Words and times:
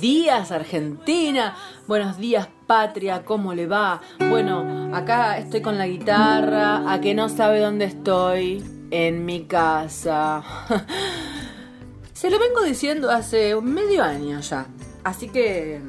Días 0.00 0.50
Argentina, 0.52 1.56
buenos 1.86 2.18
días 2.18 2.48
patria, 2.66 3.24
¿cómo 3.24 3.54
le 3.54 3.66
va? 3.66 4.02
Bueno, 4.18 4.94
acá 4.94 5.38
estoy 5.38 5.62
con 5.62 5.78
la 5.78 5.86
guitarra, 5.86 6.92
a 6.92 7.00
que 7.00 7.14
no 7.14 7.30
sabe 7.30 7.60
dónde 7.60 7.86
estoy, 7.86 8.62
en 8.90 9.24
mi 9.24 9.44
casa. 9.44 10.42
Se 12.12 12.28
lo 12.30 12.38
vengo 12.38 12.62
diciendo 12.62 13.10
hace 13.10 13.58
medio 13.60 14.02
año 14.02 14.40
ya, 14.40 14.66
así 15.04 15.28
que 15.28 15.80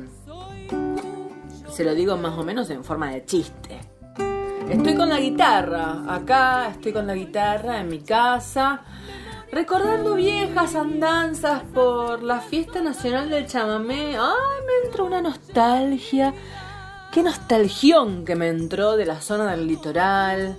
se 1.70 1.84
lo 1.84 1.94
digo 1.94 2.18
más 2.18 2.38
o 2.38 2.44
menos 2.44 2.70
en 2.70 2.84
forma 2.84 3.12
de 3.12 3.24
chiste. 3.26 3.80
Estoy 4.70 4.96
con 4.96 5.10
la 5.10 5.20
guitarra, 5.20 6.04
acá 6.08 6.70
estoy 6.70 6.92
con 6.92 7.08
la 7.08 7.14
guitarra 7.14 7.80
en 7.80 7.88
mi 7.88 8.00
casa, 8.00 8.82
recordando 9.52 10.16
viejas 10.16 10.76
andanzas 10.76 11.64
por 11.74 12.24
la 12.24 12.42
fiesta 12.42 12.82
nacional 12.82 13.30
del 13.30 13.48
chamamé. 13.48 14.18
Ay, 14.18 14.66
me 14.66 14.88
entró 14.88 15.06
una 15.06 15.22
nostalgia, 15.22 16.34
qué 17.12 17.24
nostalgión 17.24 18.26
que 18.26 18.36
me 18.36 18.50
entró 18.50 18.98
de 18.98 19.06
la 19.06 19.22
zona 19.22 19.52
del 19.52 19.68
litoral. 19.68 20.58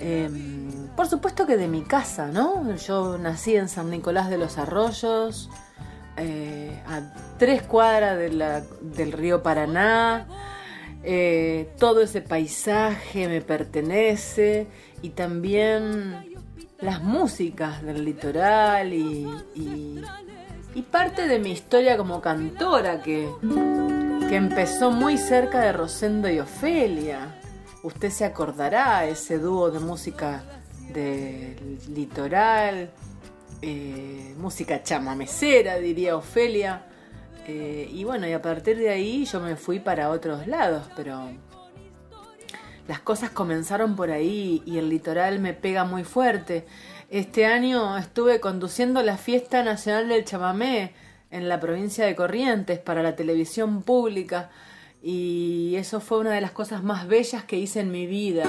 Eh, 0.00 0.30
por 0.96 1.08
supuesto 1.08 1.46
que 1.46 1.56
de 1.56 1.68
mi 1.68 1.82
casa, 1.82 2.28
¿no? 2.28 2.74
Yo 2.76 3.18
nací 3.18 3.56
en 3.56 3.68
San 3.68 3.90
Nicolás 3.90 4.30
de 4.30 4.38
los 4.38 4.58
Arroyos, 4.58 5.50
eh, 6.16 6.82
a 6.86 7.02
tres 7.38 7.62
cuadras 7.62 8.18
del 8.18 9.12
río 9.12 9.42
Paraná. 9.42 10.26
Eh, 11.04 11.70
todo 11.78 12.02
ese 12.02 12.20
paisaje 12.20 13.28
me 13.28 13.40
pertenece 13.40 14.66
y 15.00 15.10
también 15.10 16.27
las 16.80 17.02
músicas 17.02 17.82
del 17.82 18.04
litoral 18.04 18.92
y, 18.92 19.26
y- 19.54 20.02
parte 20.92 21.26
de 21.26 21.40
mi 21.40 21.50
historia 21.50 21.96
como 21.96 22.20
cantora 22.20 23.02
que, 23.02 23.28
que 24.28 24.36
empezó 24.36 24.92
muy 24.92 25.18
cerca 25.18 25.60
de 25.60 25.72
Rosendo 25.72 26.30
y 26.30 26.38
Ofelia. 26.38 27.34
Usted 27.82 28.10
se 28.10 28.24
acordará 28.24 29.04
ese 29.04 29.38
dúo 29.38 29.72
de 29.72 29.80
música 29.80 30.44
del 30.92 31.78
litoral, 31.92 32.90
eh, 33.60 34.34
música 34.38 34.82
chamamecera, 34.84 35.78
diría 35.78 36.16
Ofelia. 36.16 36.84
Eh, 37.46 37.88
y 37.92 38.04
bueno, 38.04 38.28
y 38.28 38.32
a 38.32 38.40
partir 38.40 38.76
de 38.78 38.90
ahí 38.90 39.24
yo 39.24 39.40
me 39.40 39.56
fui 39.56 39.80
para 39.80 40.10
otros 40.10 40.46
lados, 40.46 40.86
pero 40.94 41.28
las 42.88 43.00
cosas 43.00 43.30
comenzaron 43.30 43.94
por 43.94 44.10
ahí 44.10 44.62
y 44.66 44.78
el 44.78 44.88
litoral 44.88 45.38
me 45.38 45.52
pega 45.52 45.84
muy 45.84 46.02
fuerte. 46.02 46.66
Este 47.10 47.46
año 47.46 47.96
estuve 47.96 48.40
conduciendo 48.40 49.02
la 49.02 49.16
fiesta 49.16 49.62
nacional 49.62 50.08
del 50.08 50.24
chamamé 50.24 50.94
en 51.30 51.48
la 51.48 51.60
provincia 51.60 52.04
de 52.04 52.16
Corrientes 52.16 52.80
para 52.80 53.02
la 53.02 53.14
televisión 53.14 53.82
pública 53.82 54.50
y 55.02 55.74
eso 55.76 56.00
fue 56.00 56.18
una 56.18 56.32
de 56.32 56.40
las 56.40 56.50
cosas 56.50 56.82
más 56.82 57.06
bellas 57.06 57.44
que 57.44 57.58
hice 57.58 57.80
en 57.80 57.92
mi 57.92 58.06
vida. 58.06 58.46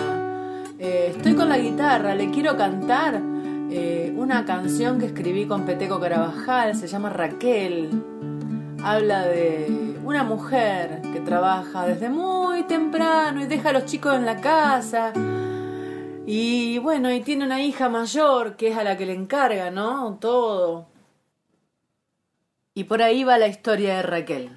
Eh, 0.79 1.13
estoy 1.15 1.35
con 1.35 1.49
la 1.49 1.57
guitarra, 1.57 2.15
le 2.15 2.31
quiero 2.31 2.57
cantar 2.57 3.21
eh, 3.69 4.11
una 4.15 4.45
canción 4.45 4.99
que 4.99 5.05
escribí 5.05 5.45
con 5.45 5.65
Peteco 5.65 5.99
Carabajal, 5.99 6.75
se 6.75 6.87
llama 6.87 7.09
Raquel 7.09 7.89
habla 8.83 9.25
de 9.25 9.88
una 10.09 10.23
mujer 10.23 11.01
que 11.13 11.19
trabaja 11.19 11.85
desde 11.85 12.09
muy 12.09 12.63
temprano 12.63 13.41
y 13.41 13.45
deja 13.45 13.69
a 13.69 13.73
los 13.73 13.85
chicos 13.85 14.15
en 14.15 14.25
la 14.25 14.41
casa. 14.41 15.13
Y 16.25 16.79
bueno, 16.79 17.13
y 17.13 17.21
tiene 17.21 17.45
una 17.45 17.61
hija 17.61 17.89
mayor 17.89 18.55
que 18.55 18.69
es 18.69 18.77
a 18.77 18.83
la 18.83 18.97
que 18.97 19.05
le 19.05 19.13
encarga, 19.13 19.69
¿no? 19.69 20.17
Todo. 20.19 20.87
Y 22.73 22.85
por 22.85 23.03
ahí 23.03 23.23
va 23.23 23.37
la 23.37 23.47
historia 23.47 23.97
de 23.97 24.01
Raquel. 24.01 24.49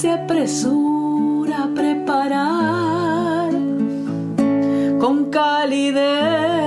Se 0.00 0.12
apresura 0.12 1.64
a 1.64 1.74
preparar 1.74 3.50
con 5.00 5.28
calidez 5.28 6.57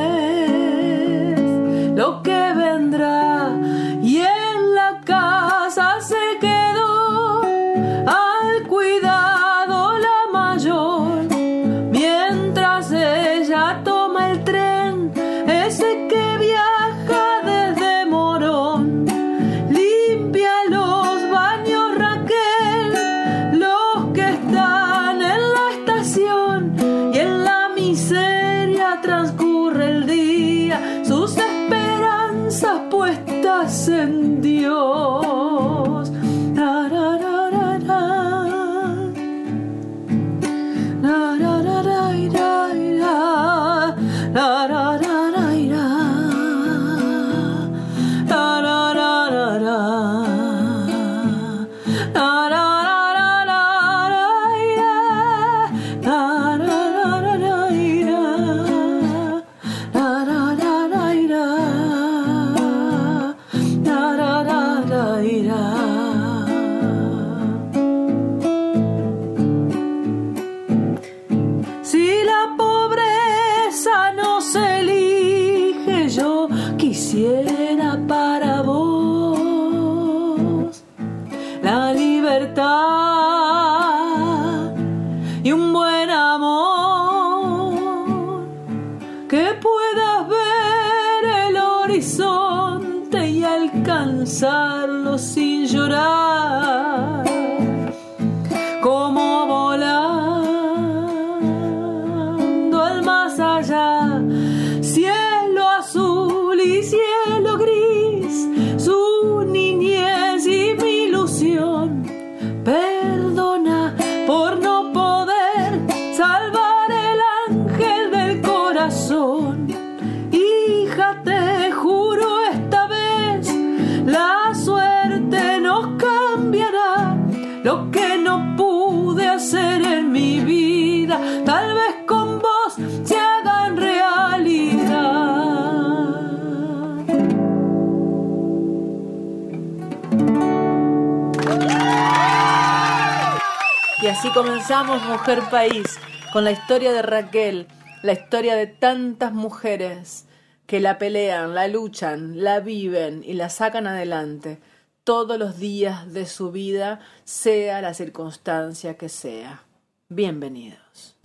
comenzamos 144.34 145.04
Mujer 145.04 145.42
País 145.50 146.00
con 146.32 146.44
la 146.44 146.52
historia 146.52 146.94
de 146.94 147.02
Raquel, 147.02 147.68
la 148.02 148.14
historia 148.14 148.56
de 148.56 148.68
tantas 148.68 149.34
mujeres 149.34 150.26
que 150.66 150.80
la 150.80 150.98
pelean, 150.98 151.54
la 151.54 151.68
luchan, 151.68 152.42
la 152.42 152.60
viven 152.62 153.24
y 153.26 153.34
la 153.34 153.50
sacan 153.50 153.88
adelante 153.88 154.60
todos 155.04 155.38
los 155.38 155.58
días 155.58 156.14
de 156.14 156.26
su 156.26 156.52
vida, 156.52 157.00
sea 157.26 157.82
la 157.82 157.94
circunstancia 157.94 158.96
que 158.96 159.10
sea. 159.10 159.64
Bienvenidos. 160.08 161.18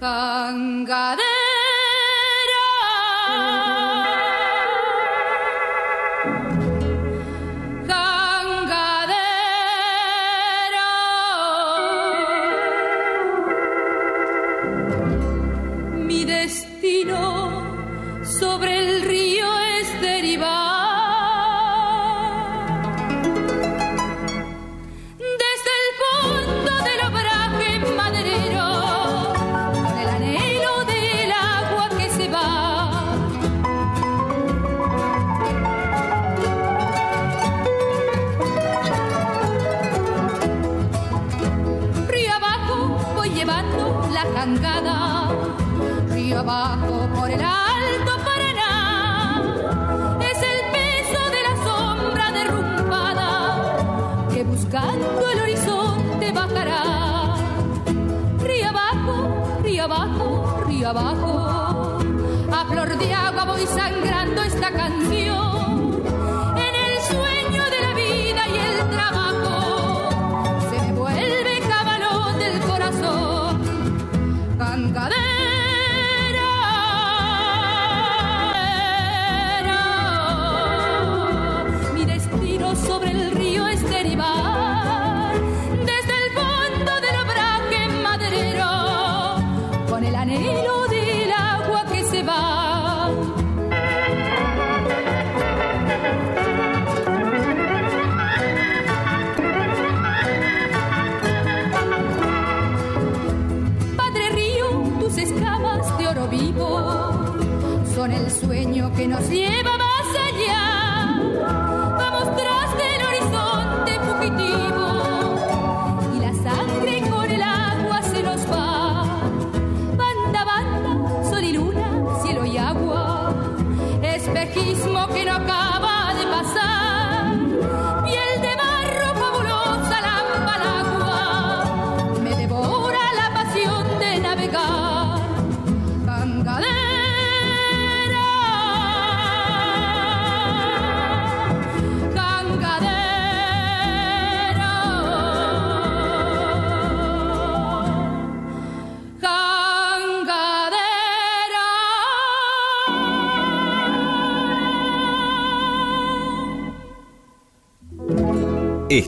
Hangara. 0.00 1.21
buscando 54.44 55.30
el 55.30 55.40
horizonte 55.40 56.32
bajará. 56.32 57.34
Río 58.42 58.68
abajo, 58.68 59.60
río 59.62 59.84
abajo, 59.84 60.64
río 60.66 60.88
abajo. 60.88 61.98
A 62.52 62.64
flor 62.66 62.98
de 62.98 63.14
agua 63.14 63.44
voy 63.44 63.66
sangrando 63.66 64.42
esta 64.42 64.70
canción. 64.70 65.51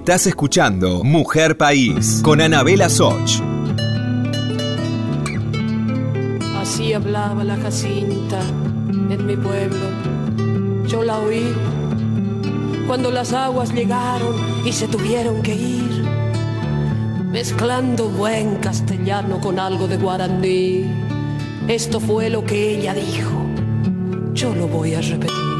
Estás 0.05 0.27
escuchando 0.27 1.03
Mujer 1.03 1.57
País 1.57 2.21
con 2.23 2.43
Anabela 2.43 2.91
Soch. 2.91 3.41
Así 6.61 6.93
hablaba 6.93 7.43
la 7.43 7.57
Jacinta 7.57 8.39
en 8.91 9.27
mi 9.27 9.35
pueblo. 9.35 9.87
Yo 10.87 11.03
la 11.03 11.19
oí 11.21 11.55
cuando 12.87 13.11
las 13.11 13.33
aguas 13.33 13.73
llegaron 13.73 14.35
y 14.67 14.73
se 14.73 14.89
tuvieron 14.89 15.41
que 15.41 15.55
ir, 15.55 16.05
mezclando 17.33 18.11
buen 18.11 18.57
castellano 18.57 19.41
con 19.41 19.59
algo 19.59 19.89
de 19.89 19.97
guaraní. 19.97 20.85
Esto 21.67 21.99
fue 21.99 22.29
lo 22.29 22.45
que 22.45 22.77
ella 22.77 22.93
dijo. 22.93 23.47
Yo 24.35 24.55
lo 24.55 24.69
voy 24.69 24.93
a 24.93 25.01
repetir. 25.01 25.54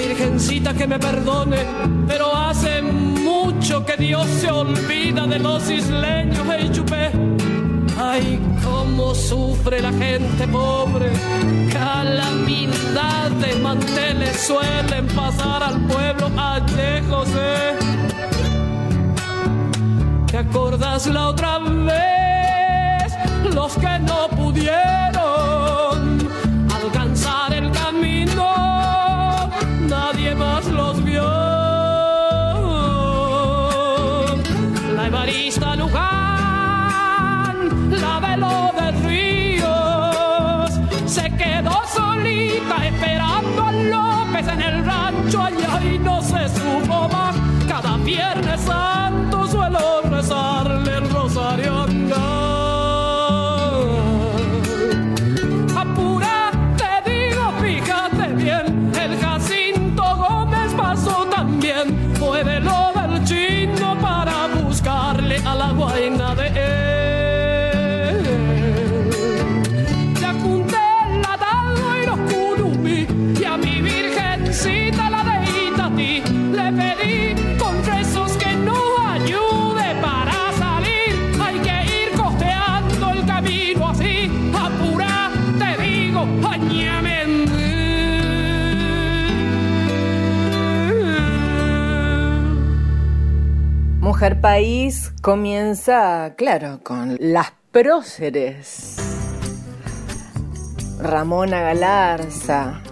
Virgencita 0.00 0.72
que 0.72 0.86
me 0.86 0.98
perdone, 0.98 1.58
pero 2.06 2.34
hace 2.34 2.80
mucho 2.82 3.84
que 3.84 3.96
Dios 3.96 4.26
se 4.40 4.50
olvida 4.50 5.26
de 5.26 5.38
los 5.38 5.70
isleños, 5.70 6.46
hey 6.50 6.70
chupé. 6.72 7.10
Ay, 7.98 8.40
cómo 8.64 9.14
sufre 9.14 9.80
la 9.80 9.92
gente 9.92 10.48
pobre. 10.48 11.12
Calamidad 11.70 13.30
de 13.42 13.54
manteles 13.56 14.40
suelen 14.40 15.06
pasar 15.08 15.62
al 15.62 15.78
pueblo 15.86 16.30
allí, 16.38 16.92
José. 17.10 17.76
¿Te 20.30 20.38
acordás 20.38 21.06
la 21.06 21.28
otra 21.28 21.58
vez? 21.58 23.12
Los 23.54 23.74
que 23.74 23.98
no 23.98 24.28
pudieron 24.28 25.09
en 44.60 44.74
el 44.74 44.84
rancho 44.84 45.42
allá 45.42 45.80
y 45.84 45.98
no 45.98 46.22
se 46.22 46.48
supo 46.48 47.08
más. 47.08 47.36
Cada 47.66 47.96
viernes 47.98 48.60
Mujer 94.20 94.42
País 94.42 95.14
comienza, 95.22 96.34
claro, 96.36 96.80
con 96.82 97.16
las 97.20 97.54
próceres. 97.72 98.96
Ramona 100.98 101.62
Galarza 101.62 102.82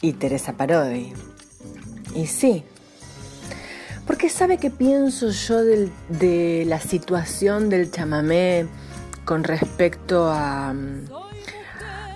y 0.00 0.14
Teresa 0.14 0.54
Parodi. 0.54 1.12
Y 2.12 2.26
sí, 2.26 2.64
porque 4.04 4.28
sabe 4.30 4.58
qué 4.58 4.68
pienso 4.68 5.30
yo 5.30 5.62
del- 5.62 5.92
de 6.08 6.64
la 6.66 6.80
situación 6.80 7.70
del 7.70 7.92
chamamé 7.92 8.66
con 9.24 9.44
respecto 9.44 10.28
a, 10.28 10.74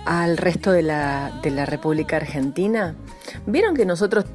al 0.03 0.35
resto 0.35 0.73
de 0.73 0.81
la, 0.81 1.39
de 1.41 1.51
la 1.51 1.65
República 1.65 2.17
Argentina? 2.17 2.95
Vieron 3.45 3.73
que 3.73 3.85
nosotros 3.85 4.25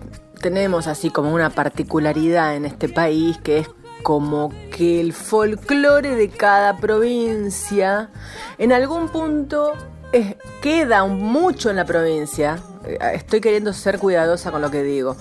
tenemos 0.44 0.88
así 0.88 1.08
como 1.08 1.32
una 1.32 1.48
particularidad 1.48 2.54
en 2.54 2.66
este 2.66 2.90
país 2.90 3.38
que 3.38 3.60
es 3.60 3.70
como 4.02 4.52
que 4.76 5.00
el 5.00 5.14
folclore 5.14 6.16
de 6.16 6.28
cada 6.28 6.76
provincia 6.76 8.10
en 8.58 8.70
algún 8.70 9.08
punto 9.08 9.72
es- 10.12 10.36
queda 10.60 11.06
mucho 11.06 11.70
en 11.70 11.76
la 11.76 11.86
provincia. 11.86 12.58
Eh, 12.84 12.98
Estoy 13.14 13.40
queriendo 13.40 13.72
ser 13.72 13.98
cuidadosa 13.98 14.50
con 14.52 14.60
lo 14.60 14.70
que 14.70 14.82
digo. 14.82 15.16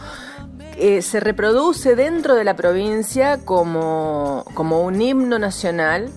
Eh, 0.75 1.01
se 1.01 1.21
reproduce 1.21 1.95
dentro 1.95 2.35
de 2.35 2.43
la 2.43 2.57
provincia 2.57 3.39
como, 3.45 4.43
como 4.55 4.81
un 4.83 5.01
himno 5.01 5.39
nacional 5.39 6.09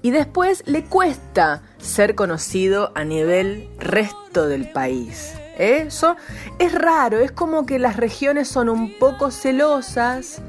y 0.00 0.10
después 0.10 0.62
le 0.64 0.84
cuesta 0.84 1.60
ser 1.76 2.14
conocido 2.14 2.92
a 2.94 3.04
nivel 3.04 3.68
resto 3.78 4.48
del 4.48 4.70
país. 4.72 5.34
Eso 5.58 6.16
es 6.58 6.72
raro, 6.72 7.20
es 7.20 7.32
como 7.32 7.64
que 7.66 7.78
las 7.78 7.96
regiones 7.96 8.48
son 8.48 8.68
un 8.68 8.98
poco 8.98 9.30
celosas 9.30 10.42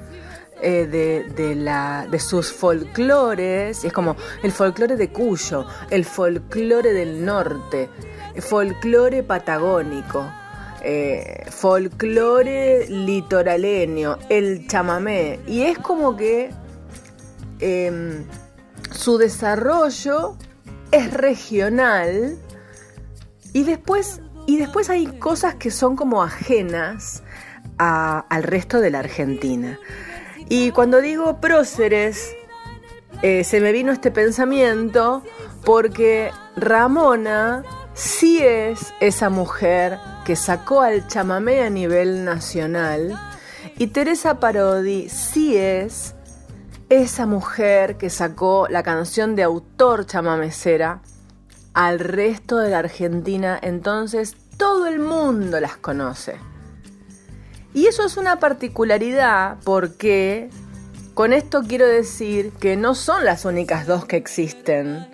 eh, 0.62 0.88
de, 0.88 1.30
de 1.36 1.56
la, 1.56 2.08
de 2.10 2.20
sus 2.20 2.52
folclores. 2.52 3.84
Es 3.84 3.94
como 3.94 4.16
el 4.42 4.52
folclore 4.52 4.96
de 4.96 5.12
Cuyo, 5.12 5.66
el 5.90 6.06
folclore 6.06 6.94
del 6.94 7.24
norte, 7.24 7.90
folclore 8.40 9.22
patagónico, 9.22 10.28
eh, 10.82 11.46
folclore 11.50 12.88
litoraleño, 12.88 14.18
el 14.30 14.68
chamamé. 14.68 15.40
Y 15.48 15.64
es 15.64 15.78
como 15.80 16.16
que 16.16 16.52
em, 17.60 18.26
su 18.92 19.18
desarrollo 19.18 20.38
es 20.92 21.12
regional 21.12 22.38
y 23.52 23.64
después, 23.64 24.22
y 24.46 24.58
después 24.58 24.90
hay 24.90 25.08
cosas 25.08 25.56
que 25.56 25.72
son 25.72 25.96
como 25.96 26.24
ajenas 26.24 27.24
al 27.78 28.44
resto 28.44 28.80
de 28.80 28.90
la 28.90 29.00
Argentina. 29.00 29.80
Y 30.48 30.72
cuando 30.72 31.02
digo 31.02 31.42
próceres, 31.42 32.34
eh, 33.22 33.44
se 33.44 33.60
me 33.60 33.72
vino 33.72 33.92
este 33.92 34.12
pensamiento 34.12 35.24
porque 35.64 36.32
Ramona 36.56 37.64
sí 37.94 38.40
es 38.42 38.94
esa 39.00 39.30
mujer 39.30 39.98
que 40.26 40.36
sacó 40.36 40.82
al 40.82 41.08
chamamé 41.08 41.62
a 41.62 41.70
nivel 41.70 42.24
nacional 42.24 43.18
y 43.78 43.88
Teresa 43.88 44.40
Parodi 44.40 45.10
sí 45.10 45.58
es 45.58 46.16
esa 46.90 47.26
mujer 47.26 47.98
que 47.98 48.10
sacó 48.10 48.68
la 48.70 48.84
canción 48.84 49.36
de 49.36 49.44
autor 49.44 50.06
chamamecera 50.06 51.02
al 51.76 52.00
resto 52.00 52.58
de 52.58 52.70
la 52.72 52.80
Argentina, 52.80 53.60
entonces 53.62 54.36
todo 54.58 54.88
el 54.88 54.98
mundo 55.00 55.60
las 55.60 55.76
conoce. 55.76 56.38
Y 57.74 57.88
eso 57.88 58.06
es 58.06 58.16
una 58.16 58.40
particularidad 58.40 59.58
porque 59.66 60.50
con 61.14 61.34
esto 61.34 61.64
quiero 61.68 61.86
decir 61.86 62.54
que 62.54 62.78
no 62.78 62.96
son 62.96 63.26
las 63.26 63.44
únicas 63.44 63.86
dos 63.86 64.06
que 64.06 64.16
existen. 64.16 65.06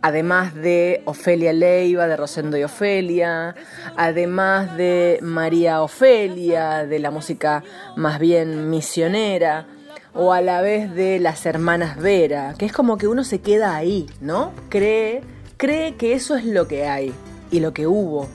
Además 0.00 0.54
de 0.54 1.02
Ofelia 1.04 1.52
Leiva, 1.52 2.06
de 2.06 2.16
Rosendo 2.16 2.56
y 2.56 2.64
Ofelia, 2.64 3.54
además 3.96 4.74
de 4.76 5.18
María 5.20 5.82
Ofelia, 5.82 6.86
de 6.86 6.98
la 6.98 7.10
música 7.10 7.62
más 7.96 8.18
bien 8.18 8.70
misionera, 8.70 9.66
o 10.14 10.32
a 10.32 10.40
la 10.40 10.62
vez 10.62 10.94
de 10.94 11.18
las 11.18 11.44
hermanas 11.44 11.98
Vera, 12.00 12.54
que 12.56 12.64
es 12.64 12.72
como 12.72 12.96
que 12.96 13.06
uno 13.06 13.24
se 13.24 13.40
queda 13.40 13.76
ahí, 13.76 14.06
¿no? 14.20 14.52
Cree, 14.70 15.22
cree 15.56 15.94
que 15.94 16.12
eso 16.14 16.36
es 16.36 16.44
lo 16.44 16.68
que 16.68 16.86
hay 16.86 17.12
y 17.50 17.60
lo 17.60 17.72
que 17.72 17.86
hubo. 17.86 18.28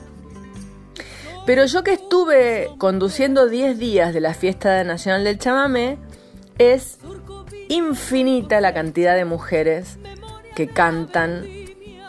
Pero 1.44 1.66
yo 1.66 1.82
que 1.82 1.92
estuve 1.92 2.70
conduciendo 2.78 3.48
10 3.48 3.78
días 3.78 4.14
de 4.14 4.20
la 4.20 4.34
fiesta 4.34 4.84
nacional 4.84 5.24
del 5.24 5.38
chamamé, 5.38 5.98
es 6.58 6.98
infinita 7.68 8.60
la 8.60 8.72
cantidad 8.72 9.16
de 9.16 9.24
mujeres 9.24 9.98
que 10.54 10.68
cantan 10.68 11.44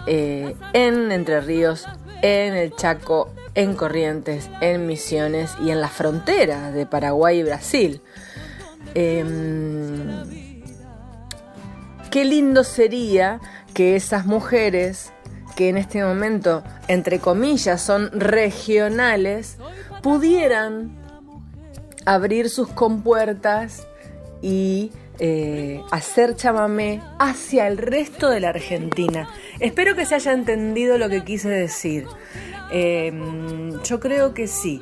eh, 0.06 0.56
en 0.74 1.12
Entre 1.12 1.42
Ríos, 1.42 1.88
en 2.22 2.54
el 2.56 2.76
Chaco, 2.76 3.34
en 3.56 3.74
Corrientes, 3.74 4.50
en 4.62 4.86
Misiones 4.86 5.52
y 5.64 5.72
en 5.72 5.82
la 5.82 5.88
frontera 5.88 6.72
de 6.72 6.86
Paraguay 6.86 7.40
y 7.40 7.44
Brasil. 7.44 8.02
Em, 8.94 10.62
qué 12.12 12.26
lindo 12.26 12.64
sería 12.64 13.40
que 13.74 13.96
esas 13.96 14.26
mujeres 14.26 15.12
que 15.56 15.70
en 15.70 15.78
este 15.78 16.04
momento, 16.04 16.64
entre 16.88 17.20
comillas, 17.20 17.82
son 17.82 18.10
regionales, 18.12 19.58
pudieran 20.02 20.98
abrir 22.06 22.50
sus 22.50 22.68
compuertas 22.70 23.88
y 24.42 24.92
eh, 25.20 25.82
hacer 25.92 26.36
chamamé 26.36 27.02
hacia 27.20 27.68
el 27.68 27.78
resto 27.78 28.30
de 28.30 28.40
la 28.40 28.50
Argentina. 28.50 29.30
Espero 29.60 29.96
que 29.96 30.06
se 30.06 30.16
haya 30.16 30.34
entendido 30.34 30.98
lo 30.98 31.08
que 31.08 31.24
quise 31.24 31.50
decir. 31.50 32.08
Em, 32.72 33.82
yo 33.84 34.00
creo 34.00 34.34
que 34.34 34.48
sí. 34.48 34.82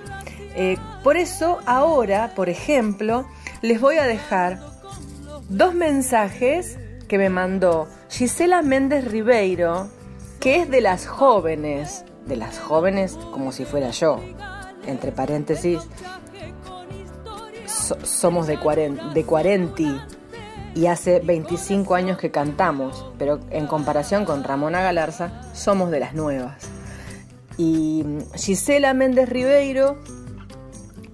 Eh, 0.55 0.77
por 1.03 1.17
eso 1.17 1.60
ahora, 1.65 2.33
por 2.36 2.50
ejemplo, 2.50 3.27
les 3.62 3.79
voy 3.79 3.98
a 3.98 4.05
dejar 4.05 4.60
dos 5.50 5.74
mensajes 5.74 6.77
que 7.12 7.18
me 7.18 7.30
mandó 7.30 7.89
Gisela 8.10 8.62
Méndez 8.62 9.03
Ribeiro, 9.03 9.89
que 10.39 10.62
es 10.62 10.70
de 10.70 10.80
las 10.80 11.08
jóvenes, 11.08 12.06
de 12.25 12.38
las 12.38 12.58
jóvenes 12.58 13.20
como 13.34 13.51
si 13.51 13.65
fuera 13.65 13.89
yo, 13.89 14.22
entre 14.88 15.12
paréntesis, 15.12 15.82
somos 17.65 18.48
de 18.48 18.58
40, 18.58 19.10
de 19.10 19.25
40 19.25 20.08
y 20.74 20.86
hace 20.86 21.20
25 21.20 21.96
años 21.96 22.18
que 22.18 22.32
cantamos, 22.32 23.06
pero 23.18 23.41
en 23.50 23.68
comparación 23.68 24.24
con 24.24 24.46
Ramona 24.46 24.82
Galarza, 24.82 25.51
somos 25.53 25.91
de 25.91 26.00
las 26.00 26.13
nuevas. 26.13 26.63
Y 27.58 28.06
Gisela 28.36 28.94
Méndez 28.94 29.27
Ribeiro 29.27 29.98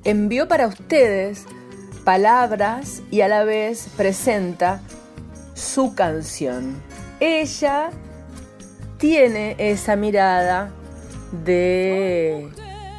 envió 0.04 0.48
para 0.48 0.68
ustedes 0.68 1.46
palabras 2.04 3.02
y 3.10 3.22
a 3.22 3.28
la 3.28 3.44
vez 3.46 3.90
presenta 3.98 4.84
su 5.58 5.96
canción. 5.96 6.82
Ella 7.20 7.90
tiene 8.98 9.56
esa 9.58 9.96
mirada 9.96 10.72
de 11.44 12.48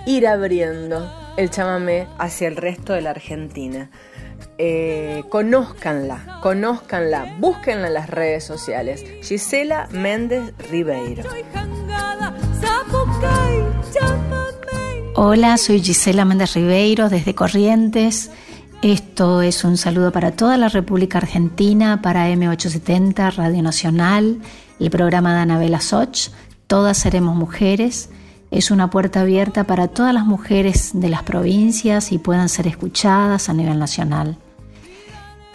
ir 0.07 0.27
abriendo 0.27 1.11
el 1.37 1.51
chamamé 1.51 2.09
hacia 2.19 2.49
el 2.49 2.57
resto 2.57 2.93
de 2.93 3.01
la 3.01 3.11
Argentina. 3.11 3.91
Eh, 4.59 5.23
conózcanla, 5.29 6.41
conózcanla, 6.43 7.37
búsquenla 7.39 7.87
en 7.87 7.95
las 7.95 8.11
redes 8.11 8.43
sociales. 8.45 9.05
Gisela 9.23 9.89
Méndez 9.93 10.53
Ribeiro. 10.69 11.23
Hola, 15.15 15.57
soy 15.59 15.81
Gisela 15.81 16.25
Méndez 16.25 16.55
Ribeiro 16.55 17.09
desde 17.09 17.35
Corrientes. 17.37 18.31
Esto 18.83 19.43
es 19.43 19.65
un 19.65 19.77
saludo 19.77 20.13
para 20.13 20.31
toda 20.31 20.57
la 20.57 20.69
República 20.69 21.19
Argentina, 21.19 22.01
para 22.01 22.31
M870, 22.31 23.35
Radio 23.35 23.61
Nacional, 23.61 24.39
el 24.79 24.91
programa 24.91 25.35
de 25.35 25.41
Anabela 25.41 25.81
Soch, 25.81 26.29
Todas 26.69 26.97
Seremos 26.97 27.35
Mujeres. 27.35 28.09
Es 28.53 28.71
una 28.71 28.89
puerta 28.89 29.23
abierta 29.23 29.65
para 29.65 29.89
todas 29.89 30.15
las 30.15 30.27
mujeres 30.27 30.93
de 30.95 31.09
las 31.09 31.25
provincias 31.25 32.13
y 32.13 32.19
puedan 32.19 32.49
ser 32.49 32.69
escuchadas 32.69 33.49
a 33.49 33.53
nivel 33.53 33.81
nacional. 33.81 34.39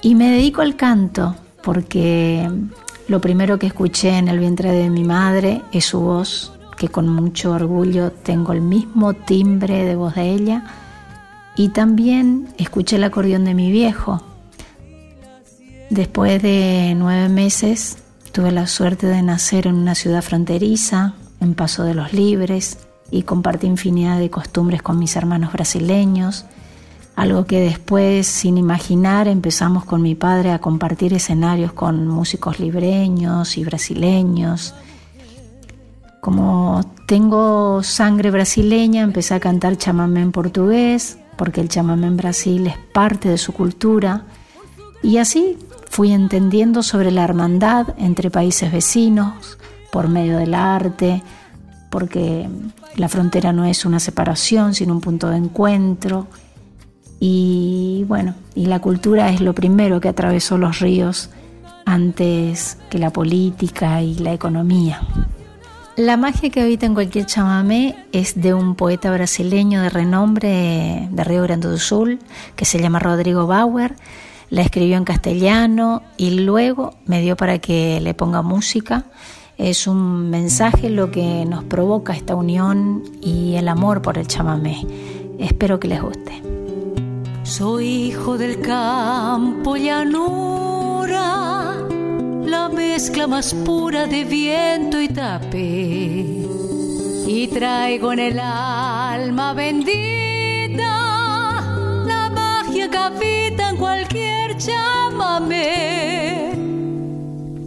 Y 0.02 0.16
me 0.16 0.30
dedico 0.30 0.62
al 0.62 0.76
canto 0.76 1.34
porque 1.64 2.50
lo 3.08 3.22
primero 3.22 3.58
que 3.58 3.68
escuché 3.68 4.18
en 4.18 4.28
el 4.28 4.40
vientre 4.40 4.74
de 4.74 4.90
mi 4.90 5.06
madre 5.06 5.62
es 5.72 5.86
su 5.86 6.02
voz, 6.02 6.52
que 6.76 6.90
con 6.90 7.08
mucho 7.08 7.54
orgullo 7.54 8.12
tengo 8.12 8.52
el 8.52 8.60
mismo 8.60 9.14
timbre 9.14 9.86
de 9.86 9.96
voz 9.96 10.16
de 10.16 10.30
ella 10.30 10.83
y 11.56 11.70
también 11.70 12.48
escuché 12.58 12.96
el 12.96 13.04
acordeón 13.04 13.46
de 13.46 13.54
mi 13.54 13.72
viejo. 13.72 14.22
Después 15.90 16.42
de 16.42 16.96
nueve 16.98 17.30
meses 17.30 17.98
tuve 18.32 18.52
la 18.52 18.68
suerte 18.68 19.08
de 19.08 19.22
nacer 19.22 19.68
en 19.68 19.76
una 19.76 19.96
ciudad 19.96 20.24
fronteriza, 20.24 21.14
en 21.40 21.54
Paso 21.54 21.84
de 21.84 21.94
los 21.94 22.14
Libres, 22.14 22.80
y 23.12 23.24
compartí 23.24 23.68
infinidad 23.68 24.18
de 24.18 24.32
costumbres 24.32 24.82
con 24.82 24.98
mis 24.98 25.16
hermanos 25.16 25.54
brasileños, 25.54 26.46
algo 27.16 27.46
que 27.46 27.60
después, 27.60 28.26
sin 28.26 28.58
imaginar, 28.58 29.28
empezamos 29.28 29.86
con 29.86 30.02
mi 30.02 30.16
padre 30.16 30.52
a 30.52 30.60
compartir 30.60 31.14
escenarios 31.14 31.72
con 31.72 32.08
músicos 32.08 32.60
libreños 32.60 33.56
y 33.58 33.64
brasileños. 33.64 34.74
Como 36.22 36.82
tengo 37.06 37.84
sangre 37.84 38.32
brasileña, 38.32 39.04
empecé 39.04 39.36
a 39.36 39.40
cantar 39.40 39.78
chamamé 39.78 40.22
en 40.22 40.32
portugués, 40.32 41.20
porque 41.38 41.62
el 41.62 41.70
chamamé 41.70 42.08
en 42.08 42.18
Brasil 42.18 42.68
es 42.68 42.78
parte 42.94 43.30
de 43.30 43.38
su 43.38 43.54
cultura, 43.54 44.24
y 45.02 45.18
así 45.18 45.58
fui 45.90 46.12
entendiendo 46.12 46.82
sobre 46.82 47.12
la 47.12 47.24
hermandad 47.24 47.96
entre 47.98 48.32
países 48.32 48.72
vecinos 48.72 49.58
por 49.92 50.08
medio 50.08 50.38
del 50.38 50.54
arte, 50.54 51.22
porque 51.92 52.50
la 52.96 53.10
frontera 53.10 53.54
no 53.54 53.66
es 53.66 53.86
una 53.86 54.00
separación, 54.00 54.74
sino 54.74 54.94
un 54.94 55.02
punto 55.02 55.30
de 55.30 55.38
encuentro. 55.38 56.28
Y 57.20 58.06
bueno, 58.08 58.34
y 58.56 58.66
la 58.66 58.80
cultura 58.80 59.30
es 59.30 59.42
lo 59.42 59.54
primero 59.54 60.02
que 60.02 60.10
atravesó 60.10 60.58
los 60.58 60.80
ríos 60.80 61.30
antes 61.86 62.78
que 62.90 62.98
la 62.98 63.12
política 63.12 64.02
y 64.02 64.16
la 64.16 64.34
economía. 64.34 65.02
La 65.96 66.18
magia 66.18 66.50
que 66.50 66.60
habita 66.60 66.88
en 66.88 66.96
cualquier 66.96 67.28
chamamé 67.28 67.96
es 68.12 68.42
de 68.42 68.56
un 68.56 68.74
poeta 68.74 69.12
brasileño 69.12 69.80
de 69.84 69.92
renombre 69.92 71.08
de 71.12 71.24
Río 71.24 71.44
Grande 71.44 71.68
do 71.68 71.78
Sul, 71.78 72.18
que 72.56 72.66
se 72.66 72.82
llama 72.82 72.98
Rodrigo 72.98 73.46
Bauer. 73.46 73.94
La 74.50 74.64
escribió 74.64 74.98
en 74.98 75.04
castellano 75.04 76.02
y 76.18 76.32
luego 76.32 76.96
me 77.06 77.22
dio 77.22 77.38
para 77.38 77.60
que 77.60 78.02
le 78.02 78.16
ponga 78.16 78.42
música. 78.42 79.06
Es 79.60 79.86
un 79.86 80.32
mensaje 80.32 80.90
lo 80.90 81.12
que 81.12 81.46
nos 81.46 81.64
provoca 81.64 82.14
esta 82.14 82.34
unión 82.34 83.04
y 83.22 83.54
el 83.54 83.68
amor 83.68 84.02
por 84.02 84.18
el 84.18 84.26
chamamé. 84.26 84.88
Espero 85.38 85.80
que 85.80 85.90
les 85.90 86.02
guste. 86.02 86.42
Soy 87.44 87.86
hijo 87.86 88.40
del 88.40 88.62
campo 88.62 89.76
llanura 89.76 90.73
la 92.54 92.70
mezcla 92.70 93.26
más 93.26 93.52
pura 93.66 94.06
de 94.06 94.24
viento 94.24 95.02
y 95.02 95.08
tape. 95.08 96.26
Y 97.36 97.48
traigo 97.48 98.14
en 98.14 98.20
el 98.20 98.40
alma 98.40 99.54
bendita 99.54 100.94
la 102.12 102.30
magia 102.30 102.86
que 102.92 102.98
habita 103.10 103.70
en 103.72 103.78
cualquier 103.78 104.56
chamamé. 104.66 105.64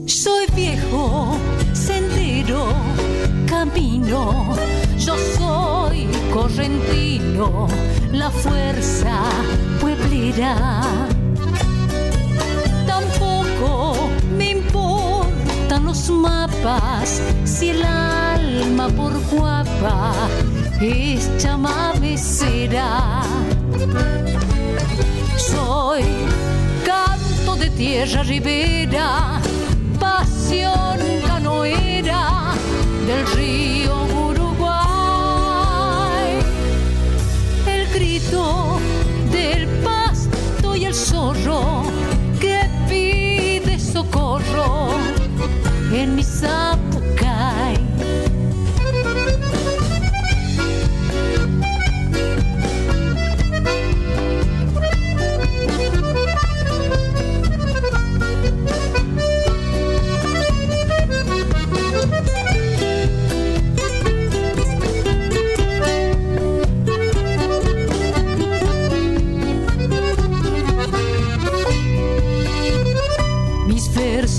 Soy 0.07 0.45
viejo, 0.55 1.37
sendero, 1.73 2.63
camino, 3.49 4.21
yo 5.07 5.15
soy 5.37 6.07
correntino, 6.33 7.67
la 8.13 8.31
fuerza 8.31 9.17
pueblera. 9.81 10.81
Tampoco 12.87 13.96
importan 14.57 15.85
los 15.85 16.11
mapas 16.11 17.21
si 17.45 17.71
el 17.71 17.83
alma 17.83 18.89
por 18.89 19.13
guapa 19.31 20.13
es 20.81 21.31
chamamecera. 21.39 23.23
Soy 25.37 26.05
canto 26.85 27.57
de 27.57 27.71
tierra 27.71 28.23
ribera, 28.23 29.41
pasión 29.99 30.99
canoera 31.27 32.55
del 33.07 33.27
río 33.37 34.05
Uruguay. 34.29 34.77
El 37.67 37.87
grito 37.95 38.79
del 39.31 39.67
pasto 39.85 40.77
y 40.77 40.85
el 40.85 40.95
zorro 40.95 41.83
que 42.41 42.61
pide 42.89 43.26
socorro 43.97 44.89
en 45.91 46.17
mi 46.17 46.23
zapucay. 46.23 47.96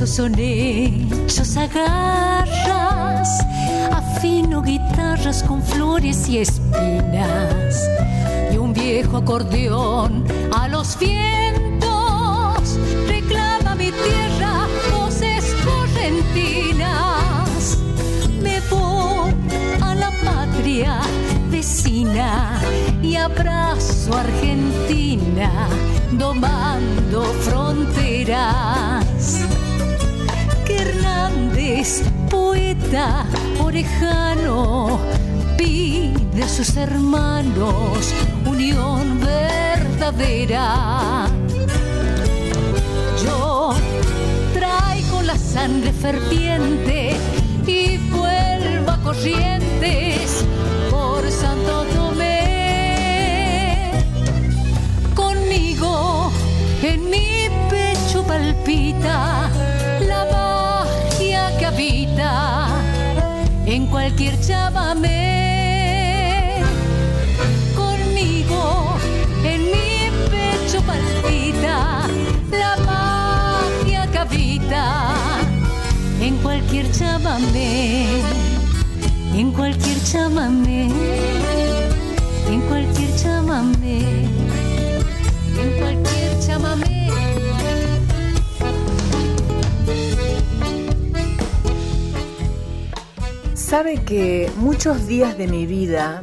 son 0.07 0.33
hechos 0.39 1.57
agarras, 1.57 3.29
afino 3.91 4.61
guitarras 4.61 5.43
con 5.43 5.61
flores 5.61 6.29
y 6.29 6.37
espinas, 6.37 7.83
y 8.51 8.57
un 8.57 8.71
viejo 8.73 9.17
acordeón 9.17 10.23
a 10.55 10.69
los 10.69 10.97
vientos 10.97 12.79
reclama 13.07 13.75
mi 13.75 13.91
tierra, 13.91 14.65
voces 14.97 15.53
correntinas. 15.65 16.87
Me 18.41 18.61
voy 18.69 19.35
a 19.81 19.93
la 19.93 20.11
patria 20.23 21.01
vecina 21.51 22.61
y 23.03 23.15
abrazo 23.15 24.15
a 24.15 24.21
Argentina, 24.21 25.67
domando 26.13 27.23
fronteras. 27.41 28.87
Poeta 32.29 33.25
orejano, 33.61 35.01
pide 35.57 36.41
a 36.41 36.47
sus 36.47 36.77
hermanos 36.77 38.13
unión 38.45 39.19
verdadera. 39.19 40.65
Yo 43.21 43.73
traigo 44.53 45.21
la 45.23 45.37
sangre 45.37 45.91
ferviente 45.91 47.17
y 47.65 47.97
vuelvo 47.97 48.91
a 48.91 49.01
corrientes 49.03 50.45
por 50.89 51.29
Santo 51.29 51.83
Tomé. 51.93 53.91
Conmigo 55.13 56.31
en 56.81 57.09
mi 57.09 57.49
pecho 57.69 58.23
palpita 58.23 59.51
en 63.67 63.85
cualquier 63.87 64.39
chamamé. 64.39 65.43
Conmigo 67.75 68.95
en 69.43 69.65
mi 69.65 70.09
pecho 70.31 70.81
palpita 70.83 72.07
la 72.49 72.77
magia 72.85 74.07
que 74.09 74.17
habita 74.17 75.03
en 76.21 76.37
cualquier 76.37 76.89
chamamé, 76.91 78.21
en 79.35 79.51
cualquier 79.51 80.01
chamamé, 80.03 80.89
en 82.49 82.61
cualquier 82.61 83.15
chamamé, 83.17 83.99
en 85.61 85.69
cualquier 85.79 86.39
chamamé. 86.39 86.86
Sabe 93.67 93.97
que 93.97 94.49
muchos 94.55 95.07
días 95.07 95.37
de 95.37 95.45
mi 95.45 95.65
vida, 95.65 96.21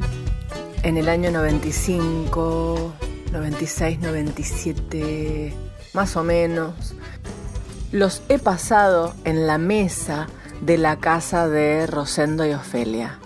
en 0.83 0.97
el 0.97 1.11
año 1.11 1.31
95, 1.31 2.95
96, 3.33 4.01
97, 4.01 5.53
más 5.93 6.17
o 6.17 6.25
menos, 6.25 6.95
los 7.93 8.23
he 8.31 8.39
pasado 8.39 9.13
en 9.25 9.47
la 9.47 9.59
mesa 9.59 10.27
de 10.63 10.79
la 10.79 10.97
casa 11.01 11.47
de 11.47 11.87
Rosendo 11.87 12.47
y 12.47 12.55
Ofelia. 12.55 13.19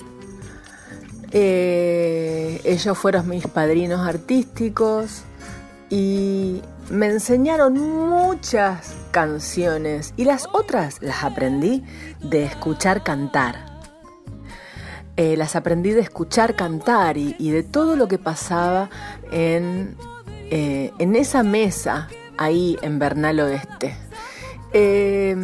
Eh, 1.31 2.61
ellos 2.65 2.99
fueron 2.99 3.29
mis 3.29 3.47
padrinos 3.47 4.01
artísticos 4.01 5.23
y 5.91 6.61
me 6.91 7.07
enseñaron 7.07 7.75
muchas 7.75 8.97
canciones 9.13 10.13
y 10.17 10.25
las 10.25 10.49
otras 10.53 11.01
las 11.03 11.23
aprendí 11.23 11.85
de 12.21 12.43
escuchar 12.43 13.05
cantar. 13.05 13.78
Eh, 15.19 15.37
las 15.37 15.57
aprendí 15.57 15.91
de 15.91 16.01
escuchar 16.01 16.55
cantar 16.55 17.17
y, 17.17 17.51
de 17.51 17.65
todo 17.65 17.97
lo 17.97 18.07
que 18.07 18.19
pasaba 18.19 18.89
en, 19.33 19.97
eh, 20.49 20.93
en 21.01 21.17
esa 21.17 21.43
mesa 21.43 22.09
ahí 22.37 22.79
en 22.83 23.01
Bernal 23.01 23.41
Oeste. 23.41 23.97
Eh, 24.73 25.35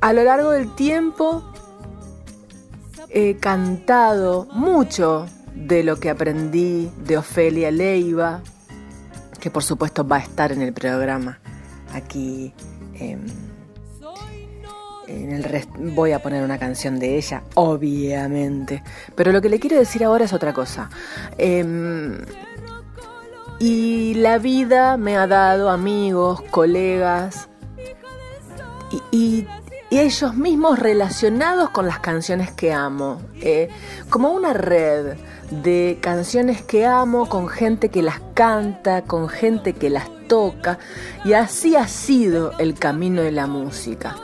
a 0.00 0.12
lo 0.14 0.24
largo 0.24 0.52
del 0.52 0.74
tiempo 0.74 1.44
he 3.10 3.36
cantado 3.36 4.48
mucho 4.52 5.26
de 5.54 5.82
lo 5.82 6.00
que 6.00 6.08
aprendí 6.08 6.90
de 7.04 7.18
Ofelia 7.18 7.70
Leiva, 7.70 8.40
que 9.38 9.50
por 9.50 9.64
supuesto 9.64 10.08
va 10.08 10.16
a 10.16 10.20
estar 10.20 10.50
en 10.50 10.62
el 10.62 10.72
programa 10.72 11.40
aquí. 11.92 12.54
Eh, 12.94 13.18
voy 15.78 16.12
a 16.12 16.20
poner 16.20 16.42
una 16.42 16.58
canción 16.58 16.98
de 16.98 17.16
ella, 17.16 17.42
obviamente. 17.54 18.82
Pero 19.14 19.32
lo 19.32 19.40
que 19.40 19.48
le 19.48 19.60
quiero 19.60 19.78
decir 19.78 20.04
ahora 20.04 20.24
es 20.24 20.32
otra 20.32 20.52
cosa. 20.52 20.90
Eh, 21.38 21.64
y 23.60 24.14
la 24.14 24.38
vida 24.38 24.96
me 24.96 25.18
ha 25.18 25.26
dado 25.26 25.68
amigos, 25.68 26.40
colegas 26.50 27.50
y, 29.10 29.46
ellos 29.90 30.36
mismos 30.36 30.78
relacionados 30.78 31.70
con 31.70 31.84
las 31.84 31.98
canciones 31.98 32.52
que 32.52 32.72
amo. 32.72 33.20
Eh, 33.40 33.68
como 34.08 34.30
una 34.30 34.52
red 34.52 35.16
de 35.50 35.98
canciones 36.00 36.62
que 36.62 36.86
amo 36.86 37.28
con 37.28 37.48
gente 37.48 37.88
que 37.88 38.00
las 38.00 38.20
canta, 38.34 39.02
con 39.02 39.28
gente 39.28 39.72
que 39.72 39.90
las 39.90 40.08
toca. 40.28 40.78
Y 41.24 41.32
así 41.32 41.74
ha 41.74 41.88
sido 41.88 42.56
el 42.58 42.74
camino 42.78 43.20
de 43.20 43.32
la 43.32 43.48
música. 43.48 44.14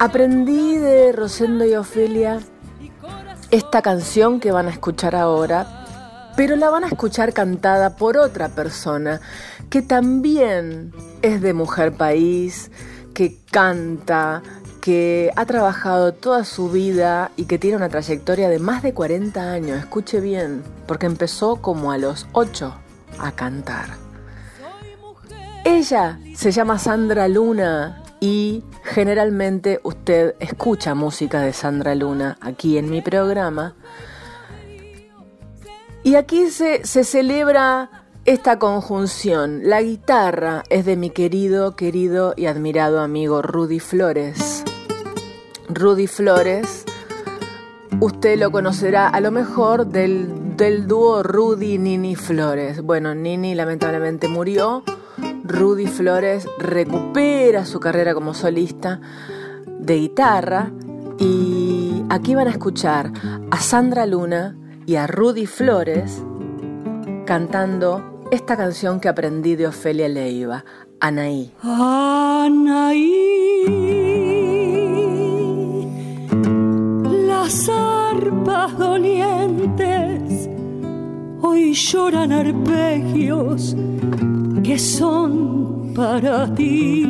Aprendí 0.00 0.78
de 0.78 1.12
Rosendo 1.12 1.66
y 1.66 1.74
Ofelia 1.74 2.40
esta 3.50 3.82
canción 3.82 4.40
que 4.40 4.50
van 4.50 4.66
a 4.66 4.70
escuchar 4.70 5.14
ahora, 5.14 6.32
pero 6.38 6.56
la 6.56 6.70
van 6.70 6.84
a 6.84 6.86
escuchar 6.86 7.34
cantada 7.34 7.96
por 7.96 8.16
otra 8.16 8.48
persona 8.48 9.20
que 9.68 9.82
también 9.82 10.94
es 11.20 11.42
de 11.42 11.52
Mujer 11.52 11.92
País, 11.92 12.70
que 13.12 13.36
canta, 13.50 14.42
que 14.80 15.32
ha 15.36 15.44
trabajado 15.44 16.14
toda 16.14 16.46
su 16.46 16.70
vida 16.70 17.30
y 17.36 17.44
que 17.44 17.58
tiene 17.58 17.76
una 17.76 17.90
trayectoria 17.90 18.48
de 18.48 18.58
más 18.58 18.82
de 18.82 18.94
40 18.94 19.52
años. 19.52 19.80
Escuche 19.80 20.22
bien, 20.22 20.62
porque 20.86 21.04
empezó 21.04 21.56
como 21.56 21.92
a 21.92 21.98
los 21.98 22.26
8 22.32 22.74
a 23.18 23.32
cantar. 23.32 23.90
Ella 25.62 26.18
se 26.34 26.52
llama 26.52 26.78
Sandra 26.78 27.28
Luna 27.28 28.02
y 28.20 28.62
generalmente 28.84 29.80
usted 29.82 30.34
escucha 30.38 30.94
música 30.94 31.40
de 31.40 31.54
Sandra 31.54 31.94
Luna 31.94 32.36
aquí 32.42 32.76
en 32.76 32.90
mi 32.90 33.00
programa. 33.00 33.74
Y 36.02 36.14
aquí 36.14 36.50
se, 36.50 36.86
se, 36.86 37.04
celebra 37.04 37.90
esta 38.26 38.58
conjunción. 38.58 39.62
La 39.64 39.82
guitarra 39.82 40.62
es 40.68 40.84
de 40.84 40.96
mi 40.96 41.10
querido, 41.10 41.76
querido 41.76 42.34
y 42.36 42.46
admirado 42.46 43.00
amigo 43.00 43.42
Rudy 43.42 43.80
Flores. 43.80 44.64
Rudy 45.68 46.06
Flores, 46.06 46.84
usted 48.00 48.38
lo 48.38 48.50
conocerá 48.50 49.08
a 49.08 49.20
lo 49.20 49.30
mejor 49.30 49.86
del, 49.86 50.56
del 50.56 50.86
dúo 50.86 51.22
Rudy 51.22 51.78
Nini 51.78 52.16
Flores. 52.16 52.82
Bueno, 52.82 53.14
Nini 53.14 53.54
lamentablemente 53.54 54.28
murió. 54.28 54.82
Rudy 55.50 55.86
Flores 55.88 56.46
recupera 56.58 57.64
su 57.64 57.80
carrera 57.80 58.14
como 58.14 58.34
solista 58.34 59.00
de 59.66 59.96
guitarra 59.96 60.70
y 61.18 62.04
aquí 62.08 62.34
van 62.36 62.46
a 62.46 62.50
escuchar 62.50 63.12
a 63.50 63.58
Sandra 63.58 64.06
Luna 64.06 64.56
y 64.86 64.94
a 64.94 65.06
Rudy 65.08 65.46
Flores 65.46 66.22
cantando 67.26 68.20
esta 68.30 68.56
canción 68.56 69.00
que 69.00 69.08
aprendí 69.08 69.56
de 69.56 69.66
Ofelia 69.66 70.08
Leiva, 70.08 70.64
Anaí. 71.00 71.52
Anaí, 71.62 73.00
las 77.26 77.68
arpas 77.68 78.78
dolientes 78.78 80.48
hoy 81.42 81.74
lloran 81.74 82.30
arpegios 82.30 83.74
que 84.70 84.78
son 84.78 85.92
para 85.96 86.46
ti. 86.54 87.04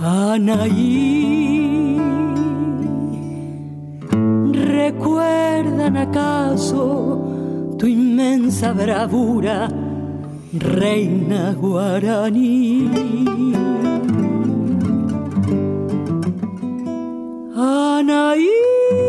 Anaí, 0.00 1.98
¿recuerdan 4.52 5.96
acaso 5.96 6.84
tu 7.76 7.86
inmensa 7.88 8.72
bravura, 8.72 9.68
reina 10.52 11.52
guaraní? 11.60 12.88
Anaí. 17.56 19.05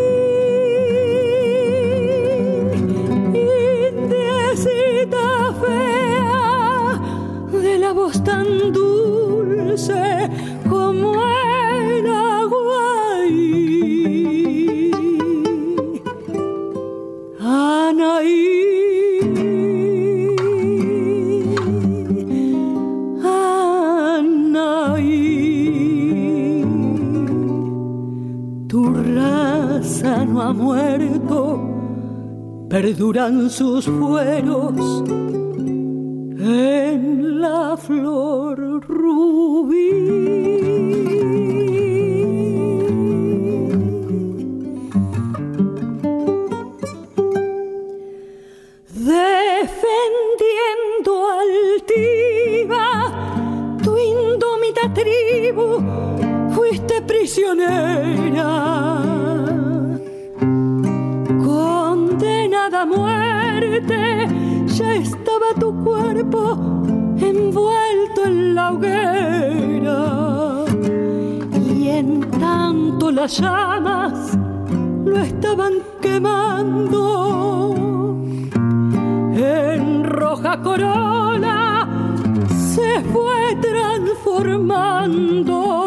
Perduran 32.81 33.49
sus 33.49 33.85
fueros 33.85 35.03
en 36.39 37.41
la 37.41 37.75
flor 37.75 38.85
rubí. 38.87 40.36
Las 73.27 73.41
llamas 73.41 74.37
lo 75.03 75.19
estaban 75.19 75.73
quemando. 76.01 77.75
En 79.35 80.05
roja 80.05 80.61
corona 80.61 81.89
se 82.47 83.01
fue 83.11 83.57
transformando. 83.61 85.86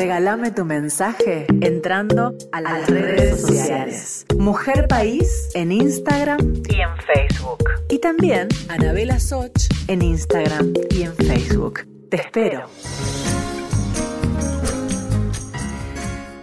regálame 0.00 0.50
tu 0.50 0.64
mensaje 0.64 1.44
entrando 1.60 2.34
a 2.52 2.62
las 2.62 2.88
redes 2.88 3.42
sociales. 3.42 4.24
Mujer 4.38 4.88
País 4.88 5.50
en 5.52 5.72
Instagram 5.72 6.38
y 6.70 6.80
en 6.80 6.96
Facebook. 7.06 7.64
Y 7.90 7.98
también 7.98 8.48
Anabela 8.70 9.20
Soch 9.20 9.68
en 9.88 10.00
Instagram 10.00 10.72
y 10.88 11.02
en 11.02 11.14
Facebook. 11.16 11.80
Te 12.08 12.16
espero. 12.16 12.70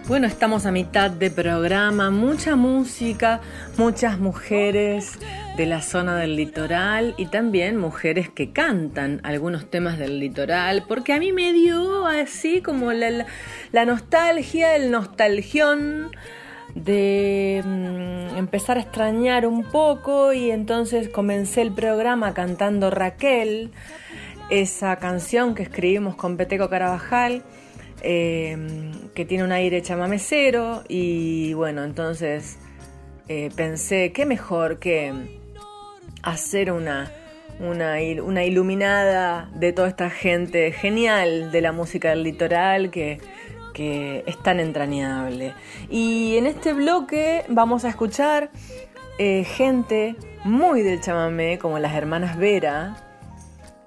Bueno, 0.06 0.28
estamos 0.28 0.64
a 0.64 0.70
mitad 0.70 1.10
de 1.10 1.28
programa, 1.32 2.12
mucha 2.12 2.54
música, 2.54 3.40
muchas 3.76 4.20
mujeres 4.20 5.18
de 5.58 5.66
la 5.66 5.82
zona 5.82 6.16
del 6.16 6.36
litoral 6.36 7.14
y 7.18 7.26
también 7.26 7.76
mujeres 7.76 8.28
que 8.28 8.52
cantan 8.52 9.20
algunos 9.24 9.68
temas 9.68 9.98
del 9.98 10.20
litoral, 10.20 10.84
porque 10.86 11.12
a 11.12 11.18
mí 11.18 11.32
me 11.32 11.52
dio 11.52 12.06
así 12.06 12.62
como 12.62 12.92
la, 12.92 13.26
nostalgia, 13.84 14.76
el 14.76 14.92
nostalgión 14.92 16.12
de 16.76 17.60
mm, 17.66 18.36
empezar 18.36 18.78
a 18.78 18.82
extrañar 18.82 19.48
un 19.48 19.64
poco 19.64 20.32
y 20.32 20.52
entonces 20.52 21.08
comencé 21.08 21.62
el 21.62 21.72
programa 21.72 22.34
cantando 22.34 22.88
Raquel, 22.90 23.72
esa 24.50 24.94
canción 24.96 25.56
que 25.56 25.64
escribimos 25.64 26.14
con 26.14 26.36
Peteco 26.36 26.70
Carabajal 26.70 27.42
eh, 28.02 28.92
que 29.12 29.24
tiene 29.24 29.42
un 29.42 29.50
aire 29.50 29.82
chamamecero 29.82 30.84
y 30.86 31.52
bueno, 31.54 31.82
entonces 31.82 32.58
eh, 33.26 33.50
pensé, 33.56 34.12
qué 34.12 34.24
mejor 34.24 34.78
que 34.78 35.37
hacer 36.22 36.72
una, 36.72 37.10
una, 37.60 38.00
iluminada 38.00 39.48
de 39.54 39.72
toda 39.72 39.88
esta 39.88 40.10
gente 40.10 40.72
genial 40.72 41.50
de 41.50 41.60
la 41.60 41.72
música 41.72 42.10
del 42.10 42.22
litoral 42.22 42.90
que, 42.90 43.20
es 43.80 44.42
tan 44.42 44.58
entrañable. 44.58 45.54
Y 45.88 46.36
en 46.36 46.46
este 46.46 46.72
bloque 46.72 47.44
vamos 47.48 47.84
a 47.84 47.90
escuchar 47.90 48.50
eh, 49.20 49.44
gente 49.44 50.16
muy 50.42 50.82
del 50.82 51.00
chamamé, 51.00 51.60
como 51.60 51.78
las 51.78 51.94
hermanas 51.94 52.36
Vera, 52.36 52.96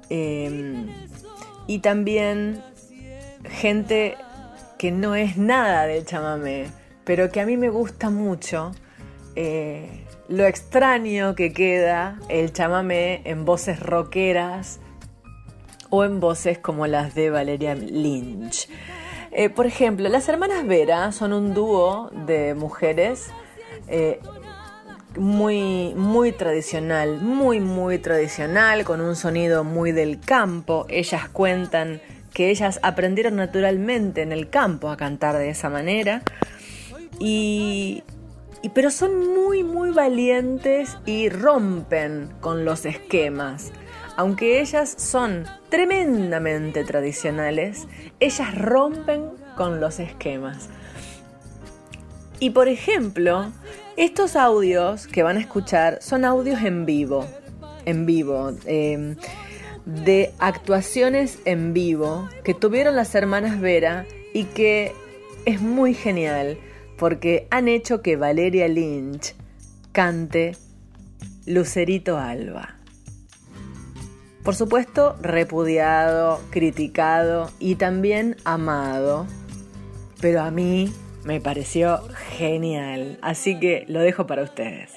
eh, 0.10 0.86
y 1.68 1.80
también 1.80 2.64
gente 3.50 4.16
que 4.78 4.92
no 4.92 5.16
es 5.16 5.36
nada 5.36 5.86
del 5.86 6.06
chamamé, 6.06 6.68
pero 7.04 7.30
que 7.30 7.42
a 7.42 7.46
mí 7.46 7.58
me 7.58 7.70
gusta 7.70 8.10
mucho 8.10 8.72
eh, 9.36 10.01
lo 10.32 10.46
extraño 10.46 11.36
que 11.36 11.52
queda 11.52 12.18
el 12.30 12.54
chamamé 12.54 13.22
en 13.26 13.44
voces 13.44 13.82
rockeras 13.82 14.80
o 15.90 16.06
en 16.06 16.22
voces 16.22 16.58
como 16.58 16.88
las 16.88 17.14
de 17.16 17.30
Valeria 17.30 17.76
Lynch. 17.76 18.70
Eh, 19.32 19.50
por 19.50 19.66
ejemplo, 19.66 20.08
las 20.08 20.30
hermanas 20.30 20.66
Vera 20.66 21.12
son 21.12 21.34
un 21.34 21.54
dúo 21.54 22.10
de 22.26 22.56
mujeres 22.56 23.28
eh, 23.90 24.20
muy, 25.18 25.94
muy 25.96 26.32
tradicional, 26.32 27.20
muy, 27.20 27.60
muy 27.60 27.98
tradicional, 28.00 28.86
con 28.86 29.02
un 29.02 29.18
sonido 29.18 29.66
muy 29.66 29.92
del 29.92 30.22
campo. 30.22 30.86
Ellas 30.88 31.28
cuentan 31.28 32.02
que 32.34 32.50
ellas 32.50 32.80
aprendieron 32.84 33.36
naturalmente 33.36 34.22
en 34.22 34.32
el 34.32 34.50
campo 34.50 34.90
a 34.90 34.96
cantar 34.96 35.38
de 35.38 35.50
esa 35.50 35.70
manera. 35.70 36.24
Y, 37.20 38.04
y, 38.62 38.70
pero 38.70 38.92
son 38.92 39.34
muy, 39.34 39.64
muy 39.64 39.92
valientes 39.92 40.98
y 41.06 41.30
rompen 41.30 42.30
con 42.40 42.66
los 42.66 42.86
esquemas. 42.86 43.72
Aunque 44.18 44.62
ellas 44.62 44.94
son 44.98 45.46
tremendamente 45.70 46.84
tradicionales, 46.84 47.88
ellas 48.20 48.56
rompen 48.56 49.30
con 49.56 49.80
los 49.80 50.00
esquemas. 50.00 50.70
Y 52.40 52.52
por 52.52 52.68
ejemplo, 52.68 53.52
estos 53.98 54.36
audios 54.36 55.08
que 55.08 55.24
van 55.24 55.38
a 55.38 55.40
escuchar 55.40 56.00
son 56.02 56.26
audios 56.26 56.62
en 56.64 56.86
vivo, 56.86 57.26
en 57.86 58.06
vivo, 58.06 58.52
eh, 58.66 59.16
de 59.86 60.34
actuaciones 60.40 61.40
en 61.46 61.74
vivo 61.74 62.30
que 62.44 62.54
tuvieron 62.54 62.96
las 62.96 63.16
hermanas 63.16 63.60
Vera 63.60 64.06
y 64.34 64.46
que 64.46 64.94
es 65.46 65.62
muy 65.62 65.94
genial 65.94 66.58
porque 67.02 67.48
han 67.50 67.68
hecho 67.68 68.04
que 68.04 68.16
Valeria 68.16 68.68
Lynch 68.68 69.34
cante 69.92 70.56
Lucerito 71.48 72.20
Alba. 72.20 72.76
Por 74.44 74.54
supuesto, 74.54 75.16
repudiado, 75.20 76.40
criticado 76.52 77.50
y 77.58 77.74
también 77.74 78.38
amado, 78.46 79.26
pero 80.22 80.44
a 80.44 80.52
mí 80.52 80.94
me 81.24 81.42
pareció 81.42 82.04
genial, 82.38 83.18
así 83.24 83.60
que 83.60 83.84
lo 83.88 84.02
dejo 84.02 84.28
para 84.28 84.44
ustedes. 84.44 84.92